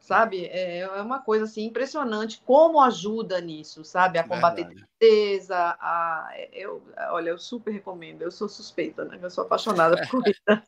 [0.00, 0.46] sabe?
[0.46, 4.18] É, é uma coisa assim impressionante como ajuda nisso, sabe?
[4.18, 4.86] A combater Verdade.
[4.98, 9.18] tristeza, a, eu, olha, eu super recomendo, eu sou suspeita, né?
[9.20, 10.64] Eu sou apaixonada por corrida.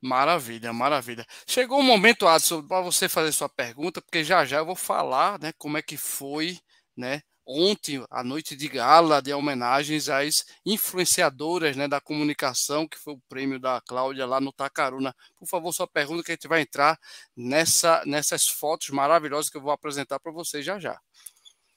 [0.00, 1.24] Maravilha, maravilha.
[1.46, 5.38] Chegou o momento, Adson, para você fazer sua pergunta, porque já já eu vou falar,
[5.38, 6.58] né, como é que foi,
[6.96, 13.14] né, ontem a noite de gala de homenagens às influenciadoras, né, da comunicação, que foi
[13.14, 15.14] o prêmio da Cláudia lá no Tacaruna.
[15.38, 16.98] Por favor, sua pergunta que a gente vai entrar
[17.36, 20.98] nessa nessas fotos maravilhosas que eu vou apresentar para vocês já já.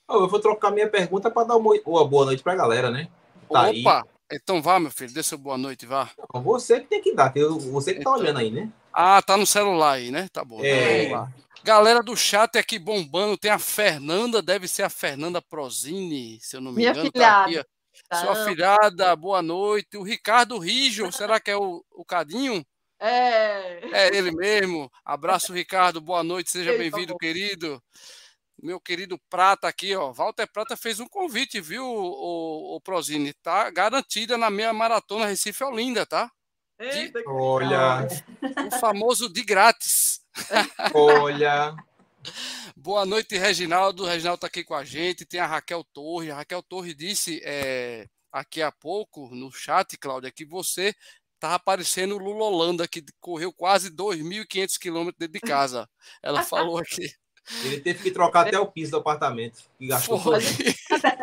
[0.10, 3.08] Eu vou trocar minha pergunta para dar uma, uma boa noite para a galera, né?
[3.50, 3.82] Tá aí.
[3.82, 6.10] Opa, então vá, meu filho, dê seu boa noite, vá.
[6.34, 7.32] Não, Você que tem que dar,
[7.72, 8.14] você que tá Então.
[8.14, 8.72] olhando aí, né?
[8.94, 10.28] Ah, tá no celular aí, né?
[10.32, 10.64] Tá bom.
[10.64, 11.06] É.
[11.08, 11.34] Vamos lá.
[11.64, 16.62] Galera do chat aqui bombando, tem a Fernanda, deve ser a Fernanda Prozini, se eu
[16.62, 17.10] não me Minha engano.
[17.12, 17.64] filhada.
[18.08, 18.26] Tá aqui.
[18.26, 19.98] Sua filhada, boa noite.
[19.98, 22.66] O Ricardo Rijo, será que é o, o Cadinho?
[23.00, 24.90] É, É ele mesmo.
[25.06, 27.82] Abraço, Ricardo, boa noite, seja Ele bem-vindo, querido.
[28.62, 30.12] Meu querido Prata aqui, ó.
[30.12, 33.34] Walter Prata fez um convite, viu, o, o Prozini?
[33.34, 36.30] Tá garantida na meia maratona Recife Olinda, tá?
[36.80, 38.08] Que Olha,
[38.66, 40.22] O famoso de grátis.
[40.96, 41.76] olha.
[42.74, 44.04] Boa noite, Reginaldo.
[44.04, 45.26] O Reginaldo está aqui com a gente.
[45.26, 46.32] Tem a Raquel Torre.
[46.32, 50.96] A Raquel Torre disse é, aqui há pouco no chat, Cláudia, que você
[51.36, 55.90] estava aparecendo o Lula Holanda, que correu quase 2.500 quilômetros dentro de casa.
[56.24, 57.12] Ela falou aqui.
[57.66, 59.64] Ele teve que trocar até o piso do apartamento.
[59.78, 60.40] Que gastou Foi.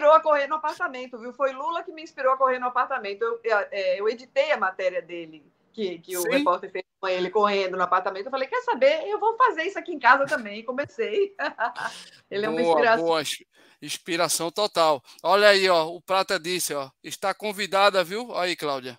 [0.00, 1.32] inspirou a correr no apartamento, viu?
[1.32, 3.22] Foi Lula que me inspirou a correr no apartamento.
[3.22, 6.30] Eu, eu, é, eu editei a matéria dele, que, que o Sim.
[6.30, 8.26] repórter fez com ele correndo no apartamento.
[8.26, 9.06] Eu falei, quer saber?
[9.06, 10.60] Eu vou fazer isso aqui em casa também.
[10.60, 11.34] E comecei.
[12.30, 13.04] ele é uma boa, inspiração.
[13.04, 13.22] boa.
[13.22, 13.44] ins-
[13.82, 15.02] Inspiração total.
[15.22, 15.86] Olha aí, ó.
[15.86, 16.90] O Prata disse, ó.
[17.02, 18.28] Está convidada, viu?
[18.30, 18.98] Olha aí, Cláudia.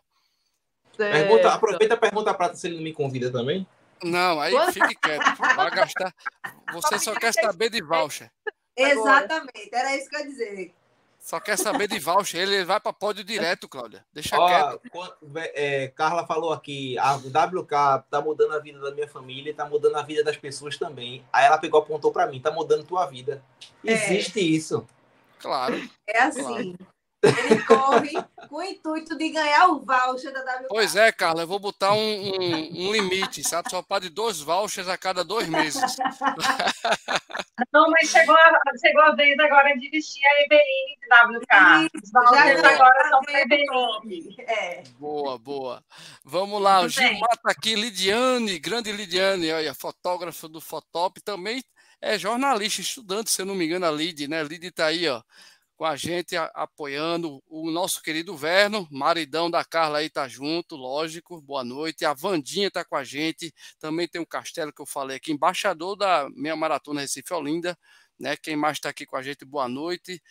[0.97, 3.67] Pergunta, aproveita e pergunta a Prata se ele não me convida também.
[4.03, 5.37] Não, aí fique quieto.
[5.55, 6.13] Vai gastar.
[6.73, 8.31] Você só quer saber de voucher.
[8.75, 10.73] Exatamente, era isso que eu ia dizer.
[11.21, 12.41] Só quer saber de voucher.
[12.41, 14.03] Ele vai para pódio direto, Cláudia.
[14.11, 14.89] Deixa Ó, quieto.
[14.91, 15.13] quando-
[15.53, 19.63] é, Carla falou aqui, a WK tá mudando a vida da minha família e tá
[19.65, 21.23] mudando a vida das pessoas também.
[21.31, 23.41] Aí ela pegou apontou para mim, tá mudando tua vida.
[23.85, 23.91] É.
[23.93, 24.85] Existe isso.
[25.39, 25.79] Claro.
[26.07, 26.75] É assim.
[27.23, 28.13] Ele corre
[28.49, 30.67] com o intuito de ganhar o voucher da WK.
[30.69, 33.69] Pois é, Carla, eu vou botar um, um- um limite, sabe?
[33.69, 35.81] Só pode dois vouchers a cada dois meses.
[37.71, 41.07] Não, mas chegou a, chegou a vez agora de vestir a Eveline de
[41.37, 41.89] WK.
[42.03, 44.35] Os vouchers agora são para já- Eveline.
[44.39, 44.83] É.
[44.99, 45.83] Boa, boa.
[46.23, 46.89] Vamos lá, o.
[46.89, 51.63] Gilmar tá aqui, Lidiane, grande Lidiane, olha, fotógrafa do Fotop, também
[52.01, 54.41] é jornalista, estudante, se eu não me engano, a Lid, né?
[54.43, 55.21] Lid tá aí, ó,
[55.81, 60.75] com a gente, a- apoiando o nosso querido Verno, maridão da Carla aí tá junto,
[60.75, 62.05] lógico, boa noite.
[62.05, 65.95] A Vandinha tá com a gente, também tem o Castelo que eu falei aqui, embaixador
[65.97, 67.75] da minha maratona Recife Olinda,
[68.19, 68.37] né?
[68.37, 70.21] Quem mais tá aqui com a gente, boa noite.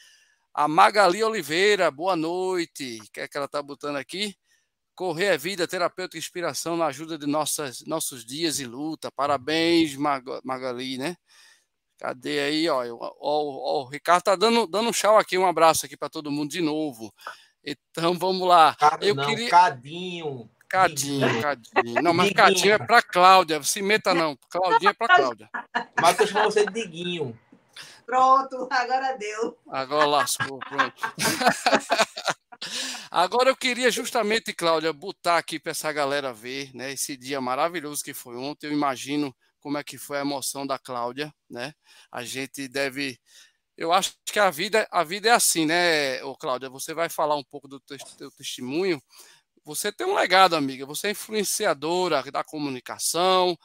[0.54, 3.00] A Magali Oliveira, boa noite.
[3.02, 4.36] O que é que ela tá botando aqui?
[4.94, 9.10] Correr é vida, terapêutica e inspiração na ajuda de nossas, nossos dias e luta.
[9.12, 11.16] Parabéns, Mag- Magali, né?
[12.00, 12.68] Cadê aí?
[12.70, 15.98] Ó, ó, ó, ó, o Ricardo tá dando, dando um tchau aqui, um abraço aqui
[15.98, 17.12] para todo mundo de novo.
[17.62, 18.74] Então vamos lá.
[18.74, 20.50] Cado, Eu não, queria- Cadinho.
[20.66, 22.00] Cadinho, Cadinho.
[22.02, 22.46] Não, mas Diguinho.
[22.46, 23.62] Cadinho é para Cláudia.
[23.62, 24.34] Se meta não.
[24.48, 25.50] Claudinha é para Cláudia.
[26.00, 27.38] Mas eu chamo você de Diguinho.
[28.06, 29.58] Pronto, agora deu.
[29.68, 30.94] Agora lascou, pronto.
[33.10, 38.04] Agora eu queria justamente, Cláudia, botar aqui para essa galera ver, né, esse dia maravilhoso
[38.04, 38.66] que foi ontem.
[38.66, 41.74] Eu imagino como é que foi a emoção da Cláudia, né?
[42.10, 43.18] A gente deve
[43.80, 46.68] eu acho que a vida, a vida é assim, né, ô Cláudia?
[46.68, 47.96] Você vai falar um pouco do teu,
[48.32, 49.02] testemunho.
[49.64, 50.84] Você tem um legado, amiga.
[50.84, 53.56] Você é influenciadora da comunicação,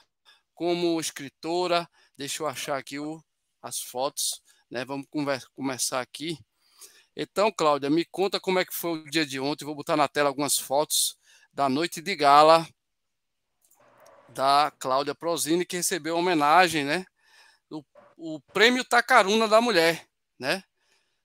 [0.53, 1.85] como escritora.
[2.17, 3.21] Deixa eu achar aqui o,
[3.61, 4.41] as fotos,
[4.71, 4.85] né?
[4.85, 6.37] Vamos conversa, começar aqui.
[7.13, 9.65] Então, Cláudia, me conta como é que foi o dia de ontem.
[9.65, 11.17] Vou botar na tela algumas fotos
[11.53, 12.65] da noite de gala
[14.35, 17.05] da Cláudia Prozini, que recebeu a homenagem, né?
[17.69, 17.83] O,
[18.17, 20.05] o prêmio Tacaruna da Mulher,
[20.37, 20.63] né?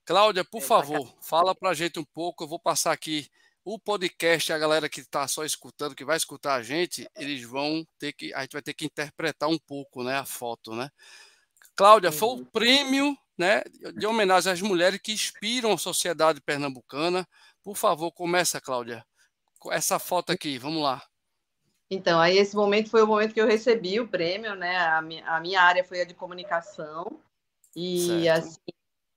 [0.05, 2.45] Cláudia, por É, favor, fala pra gente um pouco.
[2.45, 3.29] Eu vou passar aqui
[3.65, 7.87] o podcast, a galera que está só escutando, que vai escutar a gente, eles vão
[7.99, 10.91] ter que, a gente vai ter que interpretar um pouco, né, a foto, né?
[11.77, 13.63] Cláudia, foi o prêmio, né,
[13.97, 17.27] de homenagem às mulheres que inspiram a sociedade pernambucana.
[17.63, 19.05] Por favor, começa, Cláudia.
[19.71, 21.03] Essa foto aqui, vamos lá.
[21.91, 24.79] Então, aí esse momento foi o momento que eu recebi o prêmio, né?
[24.79, 27.19] A minha, a minha área foi a de comunicação.
[27.75, 28.47] E certo.
[28.47, 28.61] assim,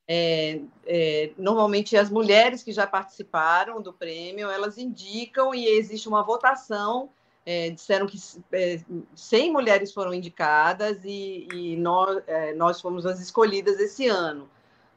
[0.08, 6.24] é, é, normalmente as mulheres que já participaram do prêmio, elas indicam e existe uma
[6.24, 7.10] votação.
[7.46, 13.20] É, disseram que 100 é, mulheres foram indicadas e, e nós, é, nós fomos as
[13.20, 14.50] escolhidas esse ano.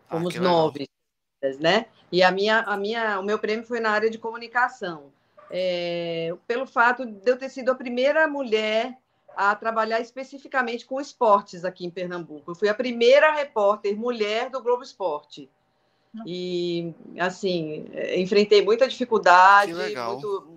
[0.09, 0.89] Ah, fomos ah, nove,
[1.59, 1.87] né?
[2.11, 5.13] E a minha, a minha, o meu prêmio foi na área de comunicação.
[5.51, 8.97] É, pelo fato de eu ter sido a primeira mulher
[9.37, 12.51] a trabalhar especificamente com esportes aqui em Pernambuco.
[12.51, 15.51] Eu fui a primeira repórter mulher do Globo Esporte.
[16.25, 17.85] E, assim,
[18.17, 20.57] enfrentei muita dificuldade, muito,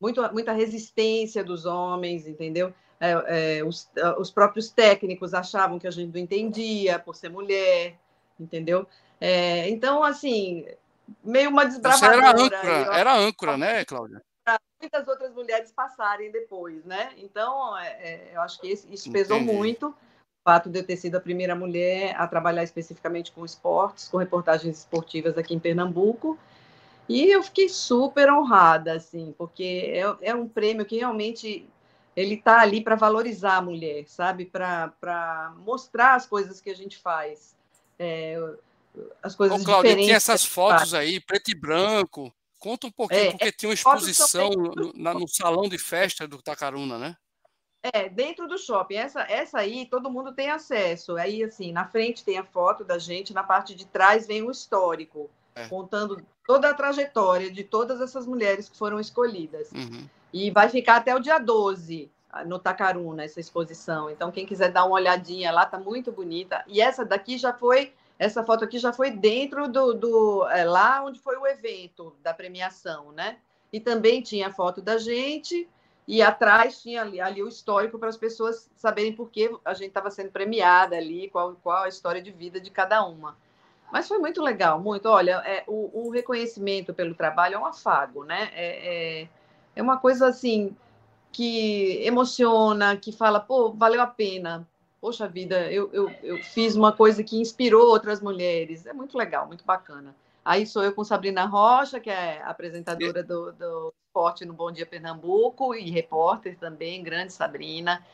[0.00, 2.72] muito, muita resistência dos homens, entendeu?
[3.00, 7.98] É, é, os, os, próprios técnicos achavam que a gente não entendia por ser mulher,
[8.38, 8.86] entendeu?
[9.20, 10.66] É, então, assim,
[11.24, 12.20] meio uma desbravadora.
[12.20, 14.22] Você era âncora, era âncora, né, Cláudia?
[14.80, 17.12] muitas outras mulheres passarem depois, né?
[17.18, 19.52] Então, é, é, eu acho que isso pesou Entendi.
[19.52, 19.94] muito, o
[20.42, 24.78] fato de eu ter sido a primeira mulher a trabalhar especificamente com esportes, com reportagens
[24.78, 26.38] esportivas aqui em Pernambuco,
[27.08, 31.68] e eu fiquei super honrada, assim, porque é, é um prêmio que realmente
[32.16, 34.44] ele está ali para valorizar a mulher, sabe?
[34.44, 37.54] Para mostrar as coisas que a gente faz.
[37.98, 38.40] É,
[39.22, 40.06] as coisas Ô, Cláudia, diferentes.
[40.08, 42.32] Tem essas fotos aí, preto e branco.
[42.58, 46.28] Conta um pouquinho, é, porque é, tinha uma exposição no, na, no salão de festa
[46.28, 47.16] do Tacaruna, né?
[47.82, 48.96] É, dentro do shopping.
[48.96, 51.16] Essa, essa aí todo mundo tem acesso.
[51.16, 54.50] Aí, assim, na frente tem a foto da gente, na parte de trás vem o
[54.50, 55.66] histórico, é.
[55.68, 59.70] contando toda a trajetória de todas essas mulheres que foram escolhidas.
[59.72, 60.06] Uhum.
[60.30, 62.10] E vai ficar até o dia 12
[62.46, 64.10] no Tacaruna, essa exposição.
[64.10, 66.62] Então, quem quiser dar uma olhadinha lá, tá muito bonita.
[66.68, 71.02] E essa daqui já foi essa foto aqui já foi dentro do, do é, lá
[71.02, 73.38] onde foi o evento da premiação, né?
[73.72, 75.66] E também tinha a foto da gente
[76.06, 79.88] e atrás tinha ali, ali o histórico para as pessoas saberem por que a gente
[79.88, 83.38] estava sendo premiada ali, qual, qual a história de vida de cada uma.
[83.90, 85.08] Mas foi muito legal, muito.
[85.08, 88.50] Olha, é, o, o reconhecimento pelo trabalho é um afago, né?
[88.52, 89.28] É, é,
[89.76, 90.76] é uma coisa assim
[91.32, 94.68] que emociona, que fala, pô, valeu a pena,
[95.00, 98.86] poxa vida, eu, eu, eu fiz uma coisa que inspirou outras mulheres.
[98.86, 100.14] É muito legal, muito bacana.
[100.44, 104.86] Aí sou eu com Sabrina Rocha, que é apresentadora do, do Esporte no Bom Dia
[104.86, 108.04] Pernambuco e repórter também, grande Sabrina.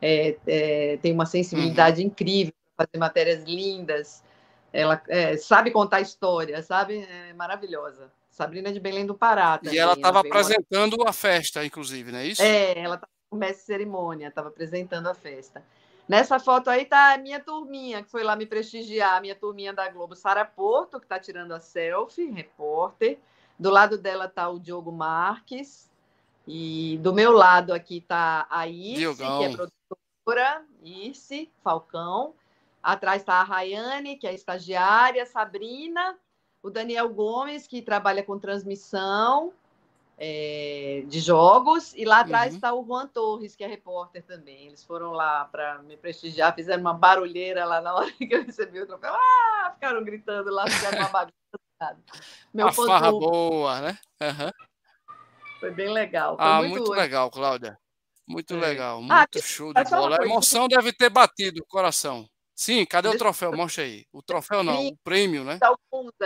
[0.00, 2.08] É, é, tem uma sensibilidade uhum.
[2.08, 4.22] incrível para fazer matérias lindas.
[4.72, 6.98] Ela é, sabe contar história, sabe?
[6.98, 8.10] É maravilhosa.
[8.30, 9.56] Sabrina de Belém do Pará.
[9.56, 9.74] Também.
[9.74, 11.08] E ela estava apresentando uma...
[11.08, 12.42] a festa, inclusive, não é isso?
[12.42, 15.64] É, ela estava com mestre cerimônia, estava apresentando a festa.
[16.08, 19.72] Nessa foto aí tá a minha turminha, que foi lá me prestigiar, a minha turminha
[19.72, 23.18] da Globo, Sara Porto, que está tirando a selfie, repórter.
[23.58, 25.90] Do lado dela tá o Diogo Marques.
[26.46, 29.38] E do meu lado aqui tá a Irce, Diogão.
[29.38, 32.34] que é produtora, Irce Falcão.
[32.80, 36.16] Atrás está a Rayane, que é estagiária, Sabrina,
[36.62, 39.52] o Daniel Gomes, que trabalha com transmissão,
[40.18, 42.82] é, de jogos, e lá atrás está uhum.
[42.82, 44.66] o Juan Torres, que é repórter também.
[44.66, 48.80] Eles foram lá para me prestigiar, fizeram uma barulheira lá na hora que eu recebi
[48.80, 49.12] o troféu.
[49.14, 51.34] Ah, ficaram gritando lá, fizeram uma bagunça.
[52.54, 53.98] Meu a farra boa, né?
[54.22, 54.66] Uhum.
[55.60, 56.36] Foi bem legal.
[56.36, 57.78] Foi ah, muito, muito legal, Cláudia.
[58.26, 58.56] Muito é.
[58.56, 60.18] legal, ah, muito ah, show de bola.
[60.20, 62.26] A emoção deve ter batido o coração.
[62.54, 63.54] Sim, cadê o troféu?
[63.54, 64.06] Mostra aí.
[64.10, 65.58] O troféu não, o prêmio, né?
[65.58, 65.76] Tá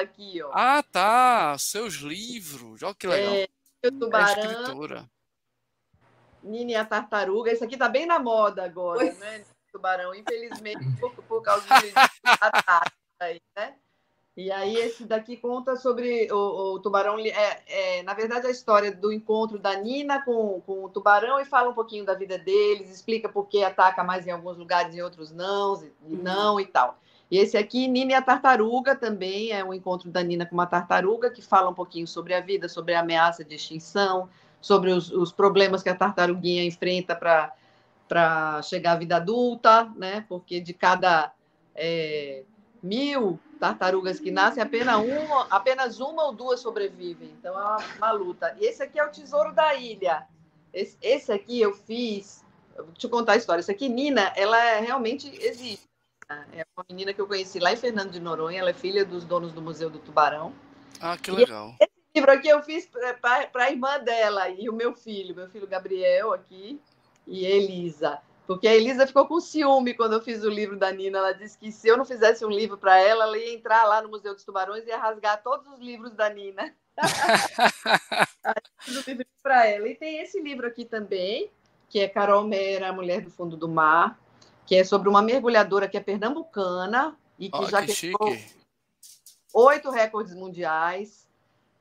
[0.00, 0.50] aqui, ó.
[0.54, 1.58] Ah, tá.
[1.58, 2.84] Seus livros.
[2.84, 3.34] Olha que legal.
[3.34, 3.48] É,
[3.88, 4.96] o tubarão.
[4.98, 5.06] É
[6.42, 7.52] Nini a tartaruga.
[7.52, 9.12] Isso aqui tá bem na moda agora, Oi.
[9.12, 9.44] né?
[9.72, 11.92] Tubarão, infelizmente, por, por causa de
[13.20, 13.76] aí, né?
[14.36, 17.18] E aí esse daqui conta sobre o, o tubarão.
[17.18, 21.44] É, é, na verdade, a história do encontro da Nina com, com o tubarão e
[21.44, 25.02] fala um pouquinho da vida deles, explica por que ataca mais em alguns lugares e
[25.02, 26.98] outros não, e não e tal.
[27.30, 30.66] E esse aqui, Nina e a Tartaruga, também é um encontro da Nina com uma
[30.66, 34.28] tartaruga, que fala um pouquinho sobre a vida, sobre a ameaça de extinção,
[34.60, 40.24] sobre os, os problemas que a tartaruguinha enfrenta para chegar à vida adulta, né?
[40.28, 41.32] Porque de cada
[41.74, 42.42] é,
[42.82, 47.30] mil tartarugas que nascem, apenas uma, apenas uma ou duas sobrevivem.
[47.38, 48.56] Então é uma, uma luta.
[48.58, 50.26] E esse aqui é o Tesouro da Ilha.
[50.72, 52.44] Esse, esse aqui eu fiz.
[52.92, 53.60] Deixa eu contar a história.
[53.60, 55.89] Esse aqui, Nina, ela é, realmente existe.
[56.52, 59.24] É uma menina que eu conheci lá em Fernando de Noronha, ela é filha dos
[59.24, 60.54] donos do Museu do Tubarão.
[61.00, 61.74] Ah, que legal.
[61.80, 62.88] E esse livro aqui eu fiz
[63.20, 66.80] para a irmã dela e o meu filho, meu filho Gabriel aqui
[67.26, 68.20] e Elisa.
[68.46, 71.18] Porque a Elisa ficou com ciúme quando eu fiz o livro da Nina.
[71.18, 74.00] Ela disse que se eu não fizesse um livro para ela, ela ia entrar lá
[74.00, 76.74] no Museu dos Tubarões e ia rasgar todos os livros da Nina.
[78.80, 79.88] fiz o livro para ela.
[79.88, 81.50] E tem esse livro aqui também,
[81.88, 84.18] que é Carol Mera, Mulher do Fundo do Mar
[84.70, 88.36] que é sobre uma mergulhadora que é pernambucana e que Ó, já que quebrou
[89.52, 91.26] oito recordes mundiais.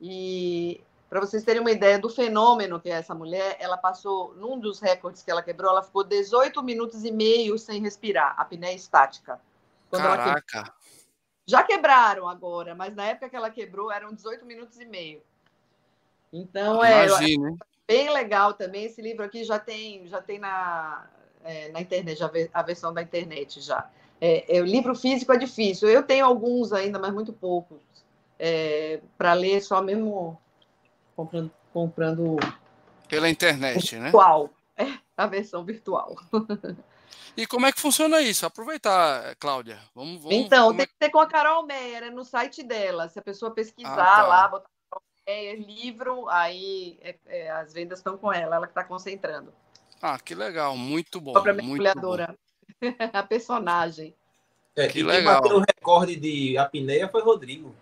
[0.02, 4.60] E para vocês terem uma ideia do fenômeno que é essa mulher, ela passou, num
[4.60, 8.74] dos recordes que ela quebrou, ela ficou 18 minutos e meio sem respirar, a apneia
[8.74, 9.40] estática.
[9.92, 10.74] Caraca.
[11.46, 15.22] Já quebraram agora, mas na época que ela quebrou eram 18 minutos e meio.
[16.34, 17.58] Então é Imagina, hein?
[17.88, 18.86] bem legal também.
[18.86, 21.08] Esse livro aqui já tem, já tem na,
[21.44, 22.20] é, na internet,
[22.54, 23.90] a versão da internet já.
[24.22, 25.88] É, é, o livro físico é difícil.
[25.90, 27.80] Eu tenho alguns ainda, mas muito poucos.
[29.18, 30.40] Para ler só mesmo
[31.16, 32.38] comprando, comprando
[33.08, 34.04] Pela internet, né?
[34.04, 34.50] virtual.
[34.78, 36.16] É, a versão virtual.
[37.36, 38.46] E como é que funciona isso?
[38.46, 39.80] Aproveitar, Cláudia.
[39.96, 43.08] Vamos, vamos então, é tem que ser com a Carol Meyer, é no site dela.
[43.10, 44.28] Se a pessoa pesquisar Ah, tá.
[44.28, 48.72] lá, botar Carol Meyer, livro, aí é- é, as vendas estão com ela, ela que
[48.72, 49.54] está concentrando.
[50.02, 51.32] Ah, que legal, muito bom.
[51.32, 51.74] A própria muito bom.
[51.84, 52.36] mergulhadora.
[53.14, 54.14] a personagem.
[54.76, 55.41] É, Que quem legal.
[55.41, 57.76] bateu o recorde de apneia foi Rodrigo.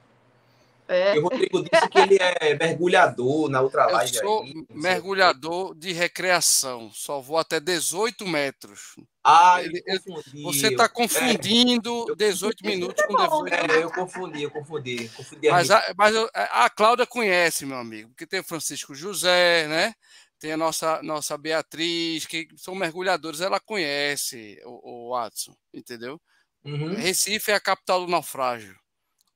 [0.89, 4.15] É, E o Rodrigo disse que ele é mergulhador na outra Eu live.
[4.15, 8.95] sou aí, mergulhador de recreação, só vou até 18 metros.
[9.21, 10.43] Ah, Ele- eu confundi.
[10.43, 15.09] Você está confundindo eu- 18 minutos com 18 É, eu confundi, eu confundi.
[15.09, 18.95] confundi a Mas, a, mas eu- a Cláudia conhece, meu amigo, porque tem o Francisco
[18.95, 19.93] José, né?
[20.39, 26.21] Tem a nossa, nossa Beatriz, que são mergulhadores, ela conhece o, o Watson, entendeu?
[26.63, 28.77] Uhum, Recife é a capital do naufrágio.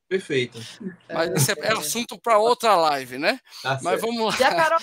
[0.08, 0.60] perfeito.
[1.10, 3.40] Mas isso é, é assunto para outra live, né?
[3.64, 4.02] Tá Mas certo.
[4.02, 4.40] vamos lá.
[4.40, 4.80] E a Carol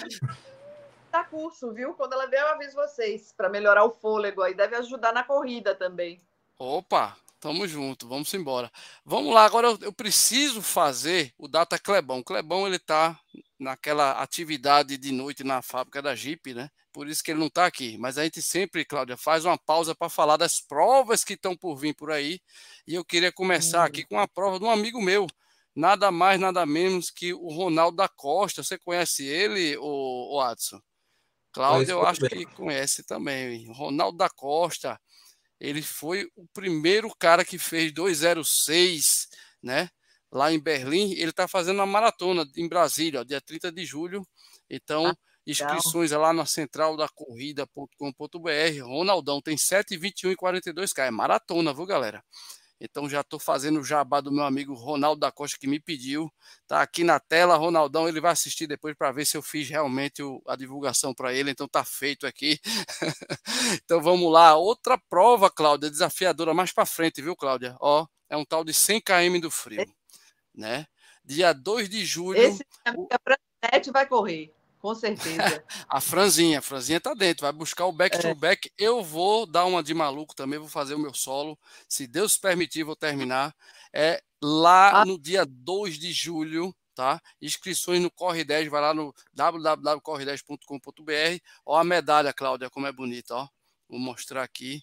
[1.12, 1.94] dá curso, viu?
[1.94, 4.54] Quando ela vier, eu aviso vocês, para melhorar o fôlego aí.
[4.54, 6.20] Deve ajudar na corrida também.
[6.58, 8.70] Opa, tamo junto, vamos embora.
[9.05, 12.18] Vamos lá, agora eu, eu preciso fazer o Data Clebão.
[12.18, 13.18] O Clebão, ele tá
[13.59, 16.70] naquela atividade de noite na fábrica da Jeep, né?
[16.93, 17.97] Por isso que ele não tá aqui.
[17.99, 21.76] Mas a gente sempre, Cláudia, faz uma pausa para falar das provas que estão por
[21.76, 22.41] vir por aí.
[22.86, 25.26] E eu queria começar aqui com a prova de um amigo meu.
[25.74, 28.64] Nada mais, nada menos que o Ronaldo da Costa.
[28.64, 30.80] Você conhece ele, o, o Adson?
[31.53, 33.70] Cláudia, eu acho muito que conhece também.
[33.72, 35.01] Ronaldo da Costa,
[35.61, 39.28] ele foi o primeiro cara que fez 206,
[39.62, 39.88] né?
[40.30, 44.22] Lá em Berlim, ele está fazendo uma maratona em Brasília, ó, dia 30 de julho.
[44.68, 48.82] Então, inscrições é lá na central da corrida.com.br.
[48.82, 51.06] Ronaldão tem 7, 21 e 42K.
[51.06, 52.22] É maratona, viu, galera?
[52.81, 56.33] Então já estou fazendo o jabá do meu amigo Ronaldo da Costa que me pediu.
[56.66, 60.22] Tá aqui na tela, Ronaldão, ele vai assistir depois para ver se eu fiz realmente
[60.22, 61.51] o- a divulgação para ele.
[61.51, 62.61] Então tá feito aqui.
[63.85, 67.76] então vamos lá, outra prova, Cláudia, desafiadora mais para frente, viu, Cláudia?
[67.81, 69.85] Ó, é um tal de 100 km do frio,
[70.55, 70.87] né?
[71.24, 72.39] Dia 2 de julho.
[72.41, 72.64] Esse
[72.95, 73.18] minha
[73.61, 74.55] Franete vai correr,
[74.89, 75.64] com certeza.
[75.89, 78.70] A Franzinha, a Franzinha tá dentro, vai buscar o back to back.
[78.78, 81.59] Eu vou dar uma de maluco também, vou fazer o meu solo.
[81.89, 83.55] Se Deus permitir, vou terminar.
[83.93, 85.05] É lá Ah.
[85.05, 87.20] no dia 2 de julho, tá?
[87.41, 91.43] Inscrições no Corre 10, vai lá no www.corre10.com.br.
[91.66, 93.49] Ó a medalha, Cláudia, como é bonita, ó.
[93.89, 94.82] Vou mostrar aqui.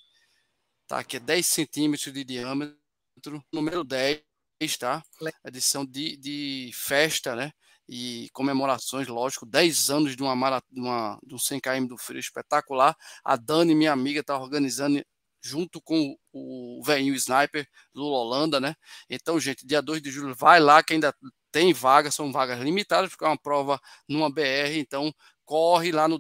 [0.88, 2.78] Tá aqui, é 10 centímetros de diâmetro,
[3.52, 4.22] número 10,
[4.80, 5.04] tá?
[5.44, 7.52] Edição de, de festa, né?
[7.88, 11.98] E comemorações, lógico, 10 anos de uma, mara, de uma de um 100 km do
[11.98, 12.96] frio espetacular.
[13.24, 15.04] A Dani, minha amiga, está organizando
[15.44, 18.76] junto com o velhinho sniper Lula Holanda, né?
[19.10, 21.14] Então, gente, dia 2 de julho, vai lá que ainda
[21.52, 23.80] tem vagas, são vagas limitadas, porque é uma prova
[24.10, 25.14] numa BR, então
[25.46, 26.20] corre lá no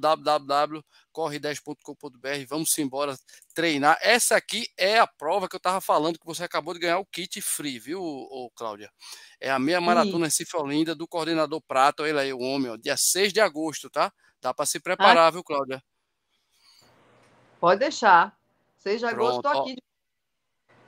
[1.15, 3.17] www.corre10.com.br, vamos embora
[3.53, 3.97] treinar.
[4.01, 7.05] Essa aqui é a prova que eu estava falando, que você acabou de ganhar o
[7.05, 8.91] kit free, viu, ô, Cláudia?
[9.39, 12.97] É a meia maratona Recife Olinda do coordenador Prato, ele aí, o homem, ó, dia
[12.97, 14.11] 6 de agosto, tá?
[14.41, 15.31] Dá para se preparar, ah.
[15.31, 15.81] viu, Cláudia?
[17.59, 18.37] Pode deixar.
[18.77, 19.77] 6 de agosto, tô aqui.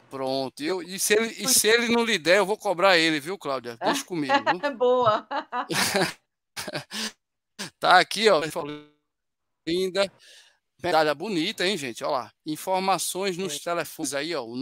[0.09, 0.63] Pronto.
[0.63, 3.37] Eu, e, se ele, e se ele não lhe der, eu vou cobrar ele, viu,
[3.37, 3.77] Cláudia?
[3.81, 4.33] Deixa comigo.
[4.33, 4.77] Viu?
[4.77, 5.27] Boa.
[7.79, 8.41] tá aqui, ó.
[9.67, 10.11] Linda.
[10.81, 12.03] Medalha bonita, hein, gente?
[12.03, 12.31] Olha lá.
[12.45, 13.59] Informações nos é.
[13.59, 14.43] telefones aí, ó.
[14.43, 14.55] O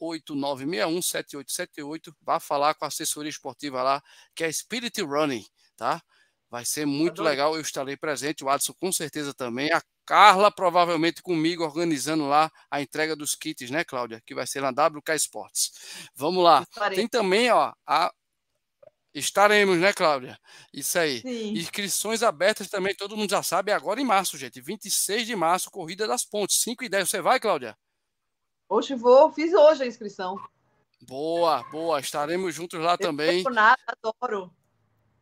[0.00, 2.14] 989617878.
[2.22, 4.00] Vá falar com a assessoria esportiva lá,
[4.34, 5.44] que é Spirit Running,
[5.76, 6.00] tá?
[6.50, 7.28] Vai ser muito Adoro.
[7.28, 7.54] legal.
[7.56, 8.44] Eu estarei presente.
[8.44, 9.72] O Adson com certeza também.
[9.72, 14.22] A Carla provavelmente comigo organizando lá a entrega dos kits, né, Cláudia?
[14.24, 16.08] Que vai ser na WK Sports.
[16.14, 16.64] Vamos lá.
[16.94, 18.10] Tem também, ó, a
[19.18, 20.38] Estaremos, né, Cláudia?
[20.72, 21.20] Isso aí.
[21.20, 21.52] Sim.
[21.52, 24.60] Inscrições abertas também, todo mundo já sabe, agora em março, gente.
[24.60, 26.60] 26 de março, Corrida das Pontes.
[26.60, 27.08] 5 e 10.
[27.08, 27.76] Você vai, Cláudia?
[28.68, 30.36] Hoje vou, fiz hoje a inscrição.
[31.00, 32.00] Boa, boa.
[32.00, 33.42] Estaremos juntos lá Eu também.
[33.44, 34.52] Nada, adoro.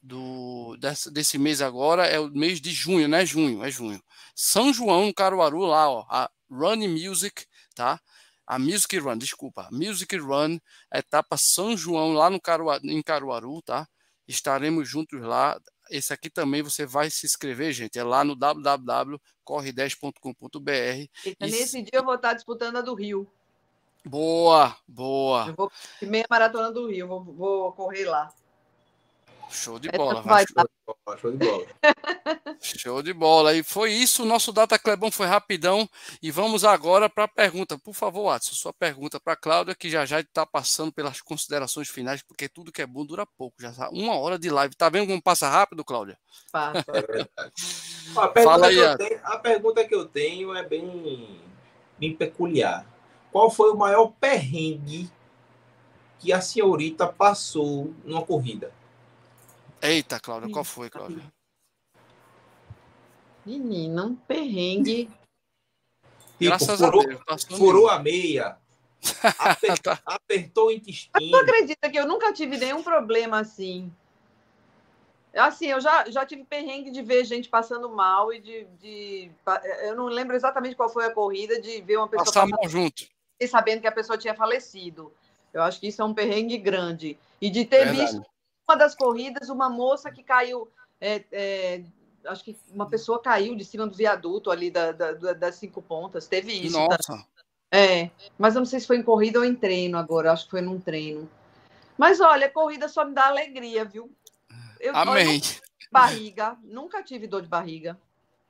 [0.02, 3.24] do desse, desse, mês agora é o mês de junho, né?
[3.24, 4.02] Junho, é junho.
[4.34, 8.00] São João, no Caruaru, lá, ó, a Run Music, tá?
[8.44, 10.58] A Music Run, desculpa, Music Run,
[10.92, 13.86] etapa São João, lá no Caruaru, em Caruaru, tá?
[14.26, 15.56] Estaremos juntos lá.
[15.88, 17.96] Esse aqui também você vai se inscrever, gente.
[17.96, 21.06] É lá no www.corre10.com.br.
[21.24, 23.32] E nesse dia eu vou estar disputando a do Rio.
[24.04, 25.46] Boa, boa.
[25.48, 25.72] Eu vou
[26.02, 28.32] meia maratona do Rio, vou, vou correr lá.
[29.52, 30.44] Show de bola, vai.
[30.46, 31.66] Show de bola, show de bola.
[32.62, 33.54] show de bola.
[33.54, 35.88] E foi isso, o nosso Data Clebão foi rapidão.
[36.22, 37.78] E vamos agora para a pergunta.
[37.78, 41.88] Por favor, Watson, sua pergunta para a Cláudia, que já já está passando pelas considerações
[41.88, 43.60] finais, porque tudo que é bom dura pouco.
[43.60, 44.74] Já tá uma hora de live.
[44.74, 46.18] Tá vendo como passa rápido, Cláudia?
[46.50, 46.84] Passa.
[46.88, 47.28] É
[48.16, 51.38] a, pergunta Fala aí, tenho, a pergunta que eu tenho é bem,
[51.98, 52.86] bem peculiar.
[53.32, 55.10] Qual foi o maior perrengue
[56.18, 58.70] que a senhorita passou numa corrida?
[59.80, 61.32] Eita, Cláudia, qual foi, Cláudia?
[63.44, 65.06] Menina, um perrengue.
[65.06, 65.16] Tipo,
[66.38, 67.44] Graças furou, a Deus.
[67.44, 68.58] Furou a meia.
[69.38, 69.98] Aper, tá.
[70.04, 71.30] Apertou o intestino.
[71.30, 73.90] Tu acredita que eu nunca tive nenhum problema assim?
[75.34, 79.30] Assim, eu já, já tive perrengue de ver gente passando mal e de, de.
[79.82, 82.26] Eu não lembro exatamente qual foi a corrida, de ver uma pessoa.
[82.26, 83.11] Passar mal junto
[83.48, 85.12] sabendo que a pessoa tinha falecido.
[85.52, 87.18] Eu acho que isso é um perrengue grande.
[87.40, 88.00] E de ter Verdade.
[88.00, 88.26] visto
[88.66, 90.68] uma das corridas uma moça que caiu.
[91.00, 91.84] É, é,
[92.26, 96.26] acho que uma pessoa caiu de cima do viaduto ali da, da, das cinco pontas.
[96.26, 96.76] Teve isso.
[96.76, 96.96] Tá?
[96.96, 97.16] Nossa.
[97.18, 97.26] Tá?
[97.70, 100.32] É, mas eu não sei se foi em corrida ou em treino agora.
[100.32, 101.28] Acho que foi num treino.
[101.96, 104.10] Mas olha, corrida só me dá alegria, viu?
[104.80, 105.36] Eu, Amém.
[105.36, 107.98] Eu barriga, nunca tive dor de barriga.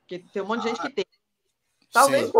[0.01, 1.05] Porque tem um monte de gente que tem.
[1.91, 2.31] Talvez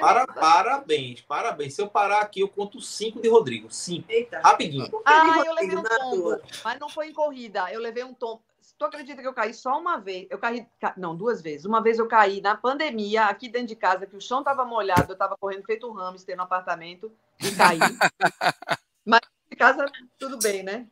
[0.00, 1.74] Para, parabéns, parabéns.
[1.74, 3.68] Se eu parar aqui, eu conto cinco de Rodrigo.
[3.70, 4.10] Cinco.
[4.10, 4.40] Eita.
[4.40, 4.88] Rapidinho.
[5.04, 6.40] Ah, eu levei um tombo.
[6.64, 7.72] Mas não foi em corrida.
[7.72, 8.42] Eu levei um tombo.
[8.78, 10.26] Tu acredita que eu caí só uma vez?
[10.28, 10.66] Eu caí.
[10.96, 11.64] Não, duas vezes.
[11.64, 15.06] Uma vez eu caí na pandemia, aqui dentro de casa, que o chão estava molhado,
[15.08, 17.78] eu estava correndo feito um hamster no apartamento e caí.
[19.04, 19.86] mas em casa,
[20.18, 20.86] tudo bem, né?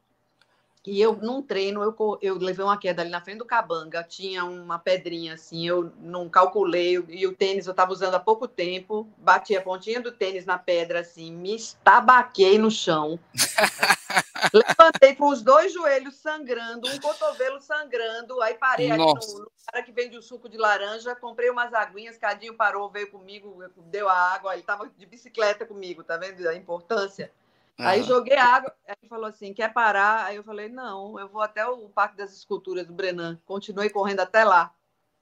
[0.87, 4.45] E eu, num treino, eu, eu levei uma queda ali na frente do Cabanga, tinha
[4.45, 9.09] uma pedrinha assim, eu não calculei, e o tênis eu estava usando há pouco tempo,
[9.17, 13.19] bati a pontinha do tênis na pedra assim, me estabaquei no chão.
[14.53, 19.83] Levantei com os dois joelhos sangrando, um cotovelo sangrando, aí parei ali no, no, cara
[19.83, 24.35] que vende o suco de laranja, comprei umas aguinhas, Cadinho parou, veio comigo, deu a
[24.35, 27.33] água, ele estava de bicicleta comigo, tá vendo a importância?
[27.77, 30.27] Aí joguei água, aí falou assim, quer parar?
[30.27, 33.41] Aí eu falei, não, eu vou até o Parque das Esculturas do Brenan.
[33.45, 34.73] Continuei correndo até lá.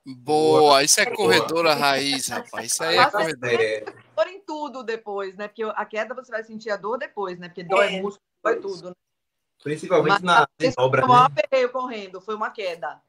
[0.05, 2.67] Boa, isso é corredora raiz, rapaz.
[2.67, 3.63] Isso aí é corredora.
[3.63, 3.85] É.
[4.17, 5.49] Dor em tudo depois, né?
[5.49, 7.49] Porque a queda você vai sentir a dor depois, né?
[7.49, 8.03] Porque dói é.
[8.03, 8.91] músculo, dói tudo.
[8.91, 8.95] Né?
[9.63, 10.47] Principalmente Mas, na
[10.79, 11.07] obra.
[11.07, 11.69] Não né?
[11.69, 13.01] correndo, foi uma queda.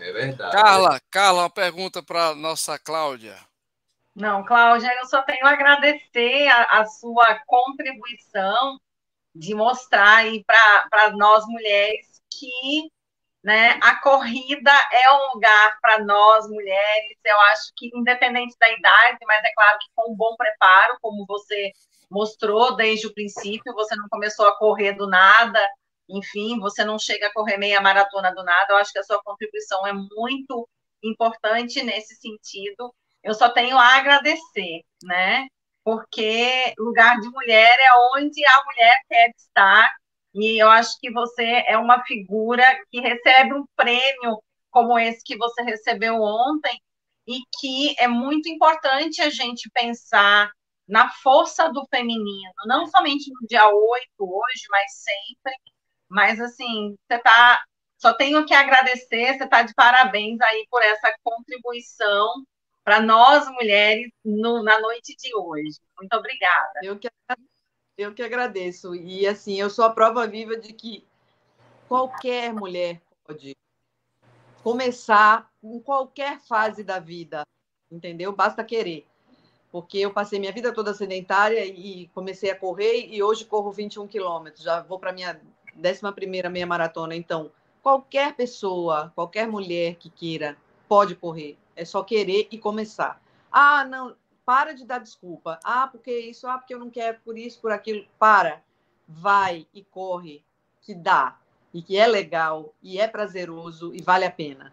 [0.00, 0.52] É verdade.
[0.52, 3.36] Carla, Carla, uma pergunta para nossa Cláudia.
[4.14, 8.78] Não, Cláudia, eu só tenho a agradecer a, a sua contribuição
[9.34, 12.90] de mostrar aí para nós mulheres que
[13.42, 17.18] né, a corrida é um lugar para nós mulheres.
[17.24, 21.26] Eu acho que, independente da idade, mas é claro que com um bom preparo, como
[21.26, 21.72] você
[22.10, 25.60] mostrou desde o princípio, você não começou a correr do nada,
[26.08, 28.74] enfim, você não chega a correr meia maratona do nada.
[28.74, 30.68] Eu acho que a sua contribuição é muito
[31.02, 32.94] importante nesse sentido
[33.24, 35.46] eu só tenho a agradecer, né?
[35.82, 39.90] Porque lugar de mulher é onde a mulher quer estar,
[40.34, 45.36] e eu acho que você é uma figura que recebe um prêmio como esse que
[45.36, 46.78] você recebeu ontem,
[47.26, 50.50] e que é muito importante a gente pensar
[50.86, 55.54] na força do feminino, não somente no dia 8 hoje, mas sempre.
[56.08, 57.62] Mas assim, você tá.
[57.98, 62.44] Só tenho que agradecer, você está de parabéns aí por essa contribuição
[62.84, 65.80] para nós mulheres no, na noite de hoje.
[65.98, 66.80] Muito obrigada.
[66.82, 67.08] Eu que,
[67.96, 68.94] eu que agradeço.
[68.94, 71.04] E assim, eu sou a prova viva de que
[71.88, 73.56] qualquer mulher pode
[74.62, 77.42] começar em qualquer fase da vida,
[77.90, 78.32] entendeu?
[78.32, 79.06] Basta querer.
[79.72, 84.06] Porque eu passei minha vida toda sedentária e comecei a correr e hoje corro 21
[84.06, 84.62] quilômetros.
[84.62, 85.40] Já vou para minha
[85.76, 87.16] 11 meia maratona.
[87.16, 87.50] Então,
[87.82, 90.56] qualquer pessoa, qualquer mulher que queira,
[90.86, 91.58] pode correr.
[91.76, 93.20] É só querer e começar.
[93.50, 95.58] Ah, não, para de dar desculpa.
[95.64, 98.06] Ah, porque isso, ah, porque eu não quero por isso, por aquilo.
[98.18, 98.62] Para.
[99.06, 100.44] Vai e corre,
[100.82, 101.38] que dá.
[101.72, 104.72] E que é legal, e é prazeroso, e vale a pena.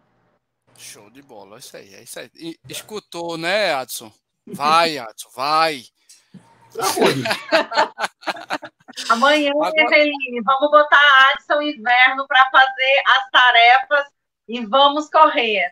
[0.77, 2.29] Show de bola, é isso aí, é isso aí.
[2.35, 4.11] E, escutou, né, Adson?
[4.45, 5.83] Vai, Adson, vai.
[9.09, 9.71] Amanhã, Agora...
[9.75, 14.05] Eveline, vamos botar a Adson Inverno para fazer as tarefas
[14.47, 15.71] e vamos correr.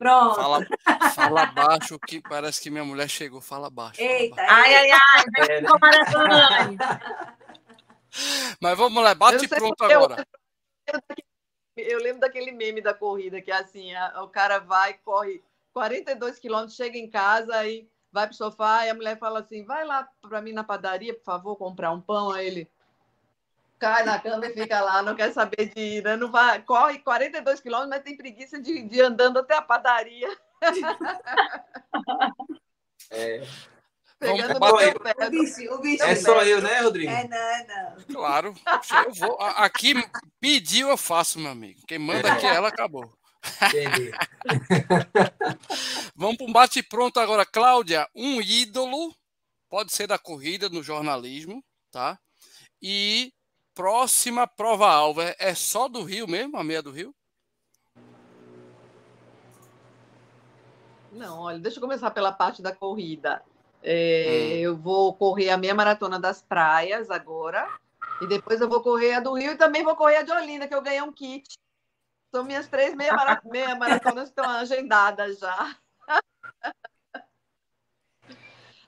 [0.00, 0.34] Pronto.
[0.34, 0.66] Fala,
[1.14, 3.38] fala baixo, que parece que minha mulher chegou.
[3.38, 4.00] Fala baixo.
[4.00, 4.64] Eita, fala baixo.
[4.64, 6.76] ai, ai, ai,
[8.58, 10.26] Mas vamos lá, bate pronto agora.
[11.76, 15.44] Eu, eu, lembro daquele meme da corrida, que é assim, a, o cara vai, corre
[15.74, 19.84] 42 quilômetros, chega em casa e vai pro sofá e a mulher fala assim: vai
[19.84, 22.30] lá para mim na padaria, por favor, comprar um pão.
[22.30, 22.70] Aí ele
[23.80, 26.14] cai na cama e fica lá, não quer saber de ir, né?
[26.14, 30.28] Não vai, corre 42 quilômetros, mas tem preguiça de, de ir andando até a padaria.
[33.12, 33.42] É.
[34.20, 35.26] Pegando Vamos, no pé.
[35.26, 37.10] O bicho, o bicho É só eu, né, Rodrigo?
[37.10, 38.14] É, não, é não.
[38.14, 38.54] Claro,
[39.06, 39.36] eu vou.
[39.40, 39.94] Aqui
[40.38, 41.80] pediu, eu faço, meu amigo.
[41.88, 43.12] Quem manda aqui é ela, acabou.
[43.66, 44.12] Entendi.
[46.14, 47.44] Vamos para um bate-pronto agora.
[47.44, 49.12] Cláudia, um ídolo,
[49.68, 52.16] pode ser da corrida, no jornalismo, tá?
[52.80, 53.32] E
[53.74, 57.14] próxima prova-alvo, é, é só do Rio mesmo, a meia do Rio?
[61.12, 63.42] Não, olha, deixa eu começar pela parte da corrida.
[63.82, 64.56] É, hum.
[64.60, 67.68] Eu vou correr a meia maratona das praias agora.
[68.20, 70.68] E depois eu vou correr a do Rio e também vou correr a de Olinda,
[70.68, 71.58] que eu ganhei um kit.
[72.30, 75.76] São minhas três meia, mara meia maratonas que estão agendadas já.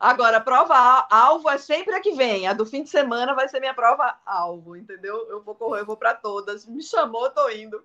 [0.02, 2.48] Agora, a prova alvo é sempre a que vem.
[2.48, 5.28] A do fim de semana vai ser minha prova alvo, entendeu?
[5.30, 6.66] Eu vou correr, eu vou para todas.
[6.66, 7.84] Me chamou, tô indo.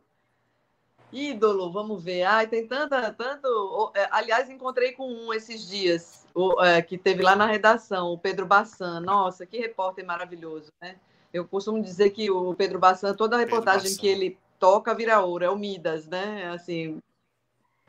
[1.14, 2.24] Ídolo, vamos ver.
[2.24, 3.92] Ai, tem tanta, tanto.
[3.96, 8.18] É, aliás, encontrei com um esses dias, o, é, que teve lá na redação, o
[8.18, 9.00] Pedro Bassan.
[9.02, 10.96] Nossa, que repórter maravilhoso, né?
[11.32, 15.46] Eu costumo dizer que o Pedro Bassan, toda a reportagem que ele toca vira ouro,
[15.46, 16.50] é o Midas, né?
[16.50, 17.00] Assim,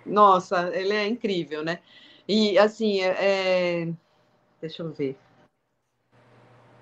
[0.05, 1.81] nossa, ele é incrível, né?
[2.29, 3.89] E assim, é, é...
[4.61, 5.19] deixa eu ver.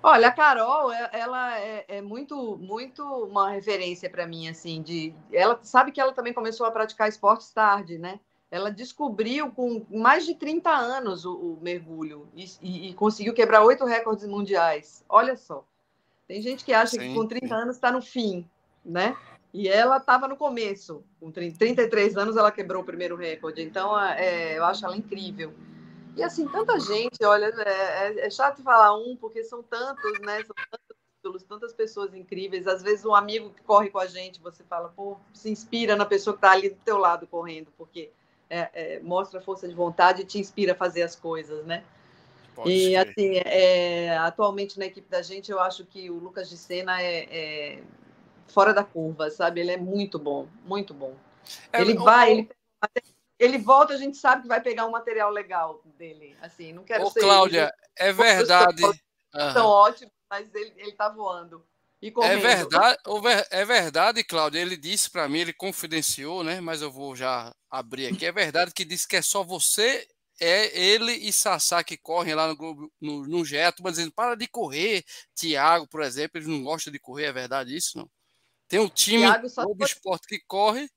[0.01, 5.13] Olha, a Carol, é, ela é, é muito, muito uma referência para mim, assim, de,
[5.33, 8.19] ela sabe que ela também começou a praticar esportes tarde, né?
[8.49, 13.63] Ela descobriu com mais de 30 anos o, o mergulho e, e, e, conseguiu quebrar
[13.63, 15.03] oito recordes mundiais.
[15.09, 15.65] Olha só.
[16.27, 17.53] Tem gente que acha sim, que com 30 sim.
[17.53, 18.47] anos está no fim,
[18.85, 19.17] né?
[19.53, 23.61] E ela estava no começo, com 33 anos ela quebrou o primeiro recorde.
[23.61, 25.53] Então, é, eu acho ela incrível.
[26.17, 30.43] E assim, tanta gente, olha, é, é, é chato falar um, porque são tantos, né?
[30.43, 32.67] São tantos títulos, tantas pessoas incríveis.
[32.67, 36.05] Às vezes um amigo que corre com a gente, você fala, pô, se inspira na
[36.05, 38.11] pessoa que está ali do teu lado correndo, porque
[38.49, 41.83] é, é, mostra força de vontade e te inspira a fazer as coisas, né?
[42.55, 42.95] Pode e ser.
[42.95, 47.83] assim, é, atualmente na equipe da gente, eu acho que o Lucas de Sena é,
[48.47, 49.61] fora da curva, sabe?
[49.61, 51.13] Ele é muito bom, muito bom.
[51.71, 52.49] É, ele vai, ele,
[53.39, 56.35] ele volta, a gente sabe que vai pegar um material legal dele.
[56.41, 57.19] Assim, não quero Ô, ser.
[57.19, 58.81] Cláudia, é verdade.
[59.53, 59.71] São uhum.
[59.71, 61.65] ótimos, mas ele, ele tá voando.
[61.99, 62.99] É verdade,
[63.49, 64.59] é verdade, Cláudia.
[64.59, 66.61] Ele disse para mim, ele confidenciou, né?
[66.61, 68.25] Mas eu vou já abrir aqui.
[68.25, 70.07] É verdade que disse que é só você,
[70.39, 74.35] é ele e Sassá que correm lá no Globo, no, no Geto, mas dizendo para
[74.35, 75.03] de correr.
[75.33, 78.09] Tiago, por exemplo, ele não gosta de correr, é verdade isso, não?
[78.67, 79.25] Tem um time
[79.75, 80.87] do esporte que corre.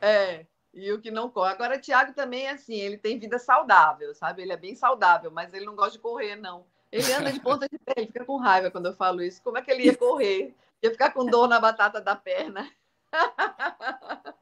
[0.00, 0.46] É,
[0.78, 1.50] e o que não corre.
[1.50, 4.42] Agora, o Thiago também, assim, ele tem vida saudável, sabe?
[4.42, 6.64] Ele é bem saudável, mas ele não gosta de correr, não.
[6.90, 9.42] Ele anda de ponta de pé, ele fica com raiva quando eu falo isso.
[9.42, 10.54] Como é que ele ia correr?
[10.80, 12.70] Ia ficar com dor na batata da perna.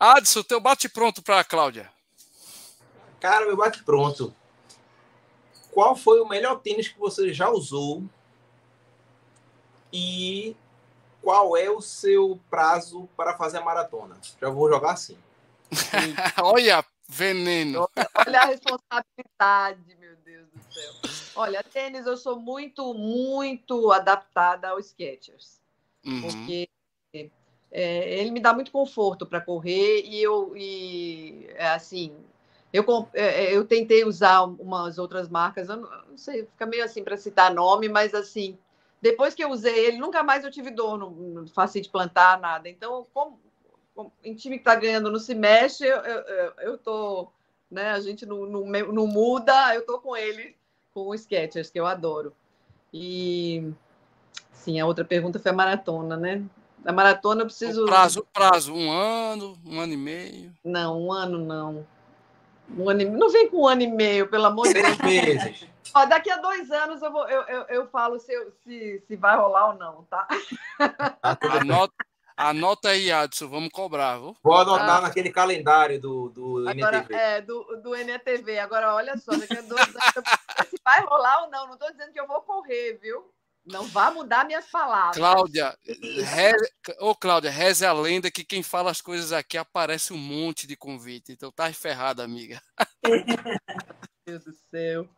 [0.00, 1.92] Adson, teu bate pronto para a Cláudia.
[3.20, 4.34] Cara, meu bate pronto.
[5.70, 8.02] Qual foi o melhor tênis que você já usou?
[9.92, 10.56] E
[11.22, 14.16] qual é o seu prazo para fazer a maratona?
[14.40, 15.16] Já vou jogar assim.
[16.42, 17.88] olha, veneno.
[18.26, 20.92] Olha a responsabilidade, meu Deus do céu.
[21.36, 25.60] Olha, tênis, eu sou muito, muito adaptada ao Skechers.
[26.04, 26.22] Uhum.
[26.22, 26.68] Porque
[27.70, 32.14] é, ele me dá muito conforto para correr e eu, e, é, assim,
[32.72, 32.84] eu,
[33.14, 37.02] é, é, eu tentei usar umas outras marcas, eu não, não sei, fica meio assim
[37.04, 38.58] para citar nome, mas assim,
[39.02, 42.68] depois que eu usei ele, nunca mais eu tive dor no, no de plantar, nada.
[42.68, 43.38] Então, como,
[43.94, 47.28] como em time que está ganhando não se mexe, eu, eu, eu tô,
[47.70, 47.90] né?
[47.90, 50.56] A gente não, não, não muda, eu tô com ele,
[50.94, 52.32] com o Skechers, que eu adoro.
[52.94, 53.72] E
[54.62, 56.40] Sim, a outra pergunta foi a maratona, né?
[56.84, 57.82] A maratona eu preciso.
[57.82, 60.52] O prazo, o prazo, um ano, um ano e meio.
[60.64, 61.84] Não, um ano não.
[62.78, 63.04] Um ano e...
[63.04, 64.98] Não vem com um ano e meio, pelo amor de Deus.
[64.98, 65.66] meses.
[65.94, 69.16] Ó, daqui a dois anos eu, vou, eu, eu, eu falo se, eu- se, se
[69.16, 70.26] vai rolar ou não, tá?
[71.40, 71.50] Bem.
[71.60, 71.94] Anota,
[72.36, 74.36] anota aí, Adson, vamos cobrar, viu?
[74.42, 75.00] Vou anotar Ah.
[75.02, 77.14] naquele calendário do, do Agora, NTV.
[77.14, 78.58] é, do, do NETV.
[78.58, 80.22] Agora, olha só, daqui a dois anos eu
[80.66, 81.66] se vai rolar ou não.
[81.66, 83.30] Não estou dizendo que eu vou correr, viu?
[83.64, 85.16] Não vá mudar minhas palavras.
[85.16, 85.76] Cláudia,
[86.34, 90.66] reze, ô Cláudia, reze a lenda que quem fala as coisas aqui aparece um monte
[90.66, 91.30] de convite.
[91.30, 92.60] Então tá ferrada, amiga.
[93.06, 93.24] Meu
[94.26, 95.08] Deus do céu.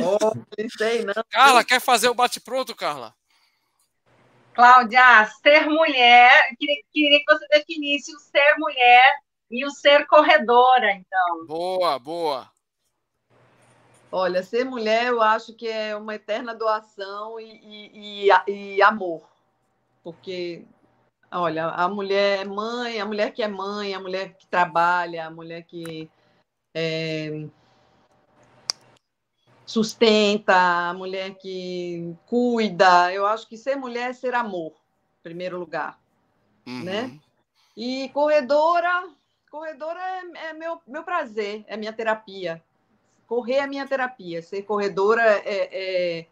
[0.00, 1.14] Oh, não sei, não.
[1.30, 3.14] Carla, quer fazer o bate-pronto, Carla?
[4.54, 9.18] Cláudia, ser mulher, queria, queria que você definisse o ser mulher
[9.50, 11.46] e o ser corredora, então.
[11.46, 12.50] Boa, boa.
[14.10, 19.26] Olha, ser mulher eu acho que é uma eterna doação e, e, e- e amor.
[20.04, 20.66] Porque,
[21.30, 25.30] olha, a mulher é mãe, a mulher que é mãe, a mulher que trabalha, a
[25.30, 26.10] mulher que
[26.74, 27.46] é,
[29.72, 30.54] sustenta,
[30.90, 33.12] a mulher que cuida.
[33.12, 35.98] Eu acho que ser mulher é ser amor, em primeiro lugar.
[36.66, 36.84] Uhum.
[36.84, 37.18] Né?
[37.76, 39.08] E corredora,
[39.50, 42.62] corredora é, é meu, meu prazer, é minha terapia.
[43.26, 44.42] Correr é minha terapia.
[44.42, 46.26] Ser corredora é, é,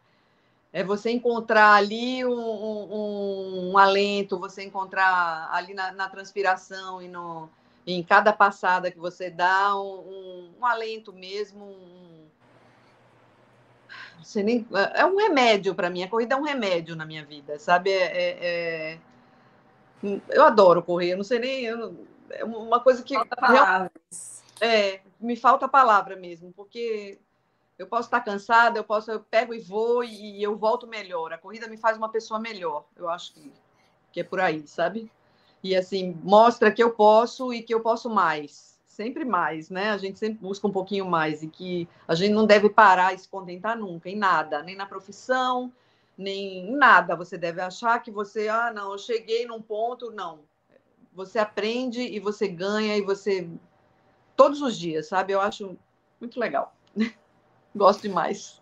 [0.72, 7.08] é você encontrar ali um, um- um alento, você encontrar ali na, na transpiração e
[7.08, 7.48] no,
[7.86, 11.64] em cada passada que você dá um, um- alento mesmo.
[11.64, 12.09] um-
[14.22, 16.02] sei nem- é um remédio para mim.
[16.02, 17.90] A corrida é um remédio na minha vida, sabe?
[17.90, 18.98] É- é- é,
[20.30, 21.64] eu adoro correr, eu não sei nem.
[21.64, 21.94] eu
[22.30, 24.44] é uma coisa que Falta palavras.
[24.60, 27.18] é, me falta palavra mesmo, porque
[27.78, 31.32] eu posso estar cansada, eu posso, eu pego e vou e eu volto melhor.
[31.32, 32.84] A corrida me faz uma pessoa melhor.
[32.96, 33.52] Eu acho que,
[34.12, 35.10] que é por aí, sabe?
[35.62, 38.69] E assim, mostra que eu posso e que eu posso mais.
[39.00, 39.92] Sempre mais, né?
[39.92, 43.18] A gente sempre busca um pouquinho mais e que a gente não deve parar e
[43.18, 45.72] se contentar nunca, em nada, nem na profissão,
[46.18, 47.16] nem em nada.
[47.16, 50.40] Você deve achar que você, ah, não, eu cheguei num ponto, não.
[51.14, 53.48] Você aprende e você ganha e você
[54.36, 55.32] todos os dias, sabe?
[55.32, 55.78] Eu acho
[56.20, 56.76] muito legal.
[57.74, 58.59] Gosto demais.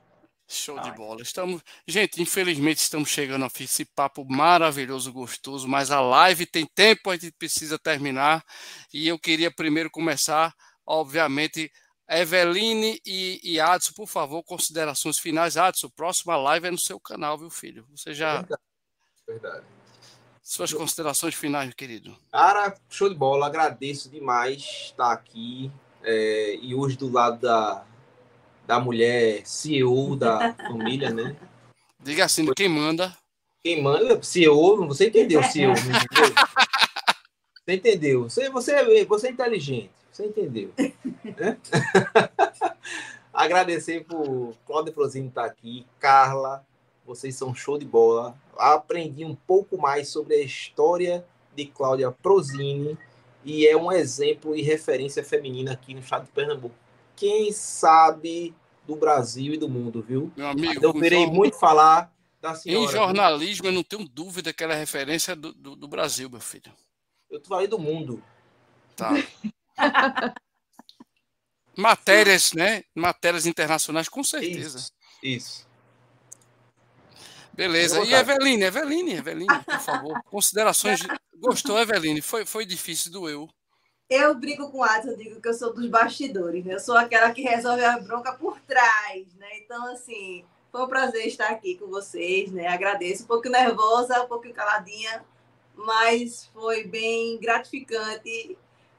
[0.50, 1.20] Show de bola.
[1.20, 7.10] Estamos, gente, infelizmente estamos chegando a esse papo maravilhoso, gostoso, mas a live tem tempo,
[7.10, 8.42] a gente precisa terminar.
[8.92, 10.54] E eu queria primeiro começar,
[10.86, 11.70] obviamente,
[12.08, 15.58] Eveline e, e Adson, por favor, considerações finais.
[15.58, 17.86] Adson, próxima live é no seu canal, viu, filho?
[17.90, 18.36] Você já.
[18.36, 18.62] Verdade.
[19.26, 19.66] Verdade.
[20.42, 22.16] Suas considerações finais, meu querido.
[22.32, 23.46] Cara, show de bola.
[23.46, 25.70] Agradeço demais estar aqui.
[26.02, 27.84] é, e hoje do lado da,
[28.68, 31.34] da mulher CEO da família, né?
[31.98, 33.16] Diga assim, quem manda.
[33.64, 36.34] Quem manda, CEO, você entendeu, CEO, entendeu?
[37.64, 38.22] Você entendeu?
[38.24, 40.70] Você, você, você é inteligente, você entendeu.
[40.76, 41.56] né?
[43.32, 46.62] Agradecer por Cláudia Prozini estar aqui, Carla,
[47.06, 48.36] vocês são show de bola.
[48.58, 51.24] Aprendi um pouco mais sobre a história
[51.56, 52.98] de Cláudia Prozini
[53.44, 56.87] e é um exemplo e referência feminina aqui no estado de Pernambuco.
[57.18, 58.54] Quem sabe
[58.86, 60.32] do Brasil e do mundo, viu?
[60.36, 62.80] Meu amigo, Eu verei jorn- muito falar da senhora.
[62.84, 62.96] em viu?
[62.96, 66.72] jornalismo, eu não tenho dúvida que ela é referência do, do, do Brasil, meu filho.
[67.30, 68.22] Eu falei do mundo.
[68.96, 69.10] Tá.
[71.76, 72.82] Matérias, né?
[72.94, 74.78] Matérias internacionais, com certeza.
[74.78, 74.92] Isso.
[75.22, 75.68] Isso.
[77.52, 78.04] Beleza.
[78.04, 78.14] E.
[78.14, 80.20] Eveline, Eveline, Eveline, por favor.
[80.24, 81.00] Considerações.
[81.00, 81.08] de-
[81.40, 82.20] Gostou, Eveline?
[82.20, 83.48] Foi, foi difícil, doeu.
[84.08, 86.74] Eu brigo com o eu digo que eu sou dos bastidores, né?
[86.74, 89.58] Eu sou aquela que resolve a bronca por trás, né?
[89.58, 92.68] Então, assim, foi um prazer estar aqui com vocês, né?
[92.68, 93.24] Agradeço.
[93.24, 95.22] Um pouco nervosa, um pouquinho caladinha,
[95.74, 98.56] mas foi bem gratificante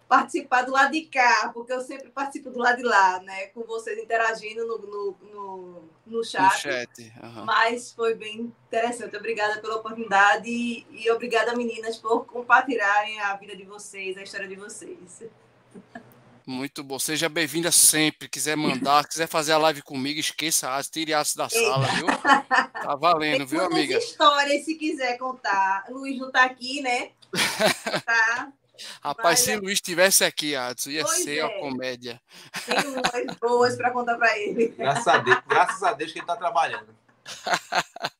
[0.09, 3.45] participar do lado de cá, porque eu sempre participo do lado de lá, né?
[3.47, 6.61] Com vocês interagindo no, no, no, no No chat.
[6.61, 7.13] chat.
[7.21, 7.45] aham.
[7.45, 9.15] Mas foi bem interessante.
[9.15, 14.47] Obrigada pela oportunidade e, e obrigada, meninas, por compartilharem a vida de vocês, a história
[14.47, 15.23] de vocês.
[16.43, 16.97] Muito bom.
[16.97, 18.27] Seja bem-vinda sempre.
[18.27, 22.07] Quiser mandar, quiser fazer a live comigo, esqueça as, tire da sala, viu?
[22.07, 23.95] Tá valendo, viu, amiga?
[23.99, 25.85] histórias, se quiser contar.
[25.91, 27.11] Luiz não está aqui, né?
[28.03, 28.51] Tá?
[29.01, 31.59] Rapaz, Mas se é- o Luiz estivesse aqui, Adson, ia Pois ser uma é.
[31.59, 32.21] comédia.
[32.65, 34.69] Tem umas boas para contar para ele.
[34.69, 36.95] Graças a Deus, graças a Deus que ele está trabalhando.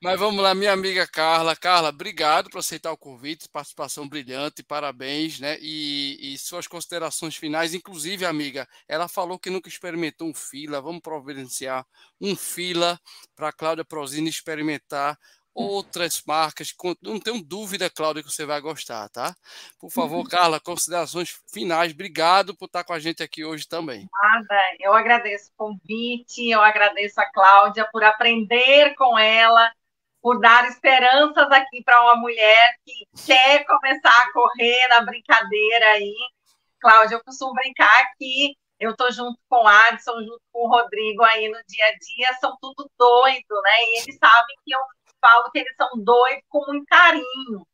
[0.00, 1.56] Mas vamos lá, minha amiga Carla.
[1.56, 5.58] Carla, obrigado por aceitar o convite, participação brilhante, parabéns, né?
[5.60, 10.80] E, e suas considerações finais, inclusive, amiga, ela falou que nunca experimentou um fila.
[10.80, 11.84] Vamos providenciar
[12.20, 13.00] um fila
[13.34, 15.18] para Cláudia Prozini experimentar
[15.54, 16.74] outras marcas.
[17.02, 19.34] Não tenho dúvida, Cláudia, que você vai gostar, tá?
[19.78, 21.92] Por favor, Carla, considerações finais.
[21.92, 24.08] Obrigado por estar com a gente aqui hoje também.
[24.22, 29.70] Nada, eu agradeço o convite, eu agradeço a Cláudia por aprender com ela,
[30.22, 36.14] por dar esperanças aqui para uma mulher que quer começar a correr na brincadeira aí.
[36.80, 41.22] Cláudia, eu costumo brincar que eu estou junto com o Adson, junto com o Rodrigo
[41.22, 43.82] aí no dia a dia, são tudo doido, né?
[43.82, 44.80] E eles sabem que eu
[45.20, 47.66] falo que eles são doidos com muito carinho,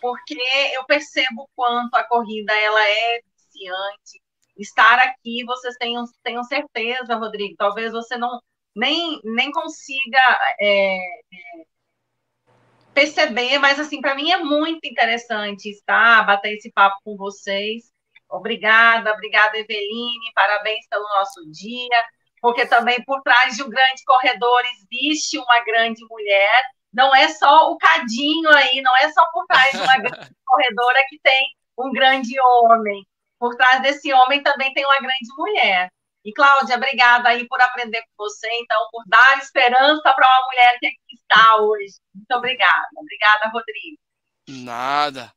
[0.00, 0.38] porque
[0.74, 4.20] eu percebo quanto a corrida ela é viciante.
[4.56, 8.40] Estar aqui, vocês tenham, tenham certeza, Rodrigo, talvez você não
[8.74, 10.18] nem, nem consiga
[10.60, 11.64] é, é,
[12.94, 17.90] perceber, mas assim, para mim é muito interessante estar, bater esse papo com vocês.
[18.28, 22.04] Obrigada, obrigada, Eveline, parabéns pelo nosso dia
[22.42, 26.64] porque também por trás de um grande corredor existe uma grande mulher.
[26.92, 31.04] Não é só o cadinho aí, não é só por trás de uma grande corredora
[31.08, 31.46] que tem
[31.78, 33.06] um grande homem.
[33.38, 35.88] Por trás desse homem também tem uma grande mulher.
[36.24, 40.78] E, Cláudia, obrigada aí por aprender com você, então, por dar esperança para uma mulher
[40.78, 41.94] que aqui está hoje.
[42.14, 42.86] Muito obrigada.
[42.96, 43.98] Obrigada, Rodrigo.
[44.48, 45.32] Nada.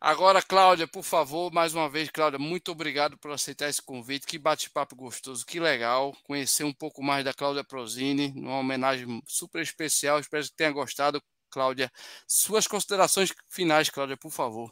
[0.00, 4.26] Agora, Cláudia, por favor, mais uma vez, Cláudia, muito obrigado por aceitar esse convite.
[4.26, 9.60] Que bate-papo gostoso, que legal conhecer um pouco mais da Cláudia Prozini, uma homenagem super
[9.60, 10.18] especial.
[10.18, 11.92] Espero que tenha gostado, Cláudia.
[12.26, 14.70] Suas considerações finais, Cláudia, por favor.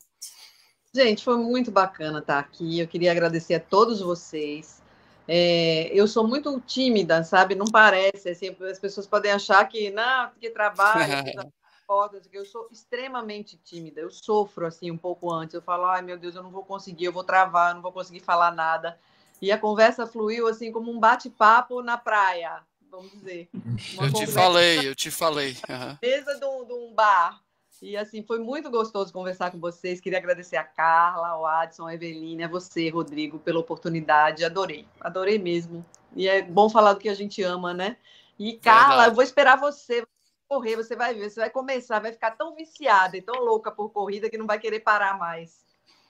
[0.95, 2.81] Gente, foi muito bacana estar aqui.
[2.81, 4.81] Eu queria agradecer a todos vocês.
[5.29, 7.55] É, eu sou muito tímida, sabe?
[7.55, 8.31] Não parece.
[8.31, 11.23] Assim, as pessoas podem achar que, não, porque trabalha,
[11.89, 16.19] fotos, eu sou extremamente tímida, eu sofro assim um pouco antes, eu falo, ai meu
[16.19, 19.01] Deus, eu não vou conseguir, eu vou travar, eu não vou conseguir falar nada.
[19.41, 22.61] E a conversa fluiu assim como um bate-papo na praia,
[22.91, 23.49] vamos dizer.
[23.95, 25.57] Uma eu te falei, eu te falei.
[25.69, 25.99] Uhum.
[26.03, 27.41] Mesa de um, de um bar.
[27.81, 30.01] E assim, foi muito gostoso conversar com vocês.
[30.01, 34.45] Queria agradecer a Carla, ao Adson, a Eveline, a você, Rodrigo, pela oportunidade.
[34.45, 35.87] Adorei, adorei mesmo.
[36.17, 37.97] E é bom falar do que a gente ama, né?
[38.37, 39.11] E Carla, Verdade.
[39.11, 40.05] eu vou esperar você
[40.49, 43.91] correr, você vai ver, você vai começar, vai ficar tão viciada e tão louca por
[43.91, 45.65] corrida que não vai querer parar mais.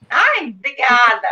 [0.09, 1.27] Ai, obrigada!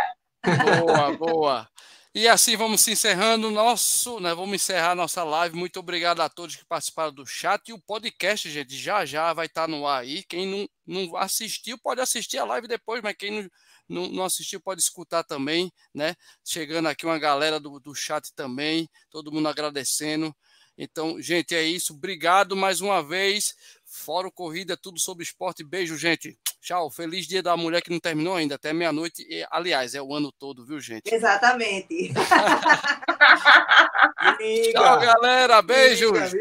[0.84, 1.68] Boa, boa.
[2.14, 4.34] E assim vamos encerrando nosso, né?
[4.34, 5.56] Vamos encerrar nossa live.
[5.56, 9.46] Muito obrigado a todos que participaram do chat e o podcast, gente, já já vai
[9.46, 10.22] estar no ar aí.
[10.24, 13.50] Quem não, não assistiu pode assistir a live depois, mas quem não,
[13.88, 16.14] não, não assistiu pode escutar também, né?
[16.44, 20.34] Chegando aqui uma galera do, do chat também, todo mundo agradecendo.
[20.78, 21.92] Então, gente, é isso.
[21.92, 23.56] Obrigado mais uma vez.
[23.84, 25.64] Fórum Corrida, tudo sobre esporte.
[25.64, 26.38] Beijo, gente.
[26.60, 26.88] Tchau.
[26.88, 29.26] Feliz dia da mulher que não terminou ainda, até meia-noite.
[29.50, 31.12] Aliás, é o ano todo, viu, gente?
[31.12, 32.12] Exatamente.
[34.72, 35.60] Tchau, galera.
[35.62, 36.32] Beijos.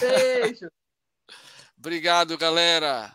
[0.00, 0.70] Beijo.
[1.76, 3.14] Obrigado, galera.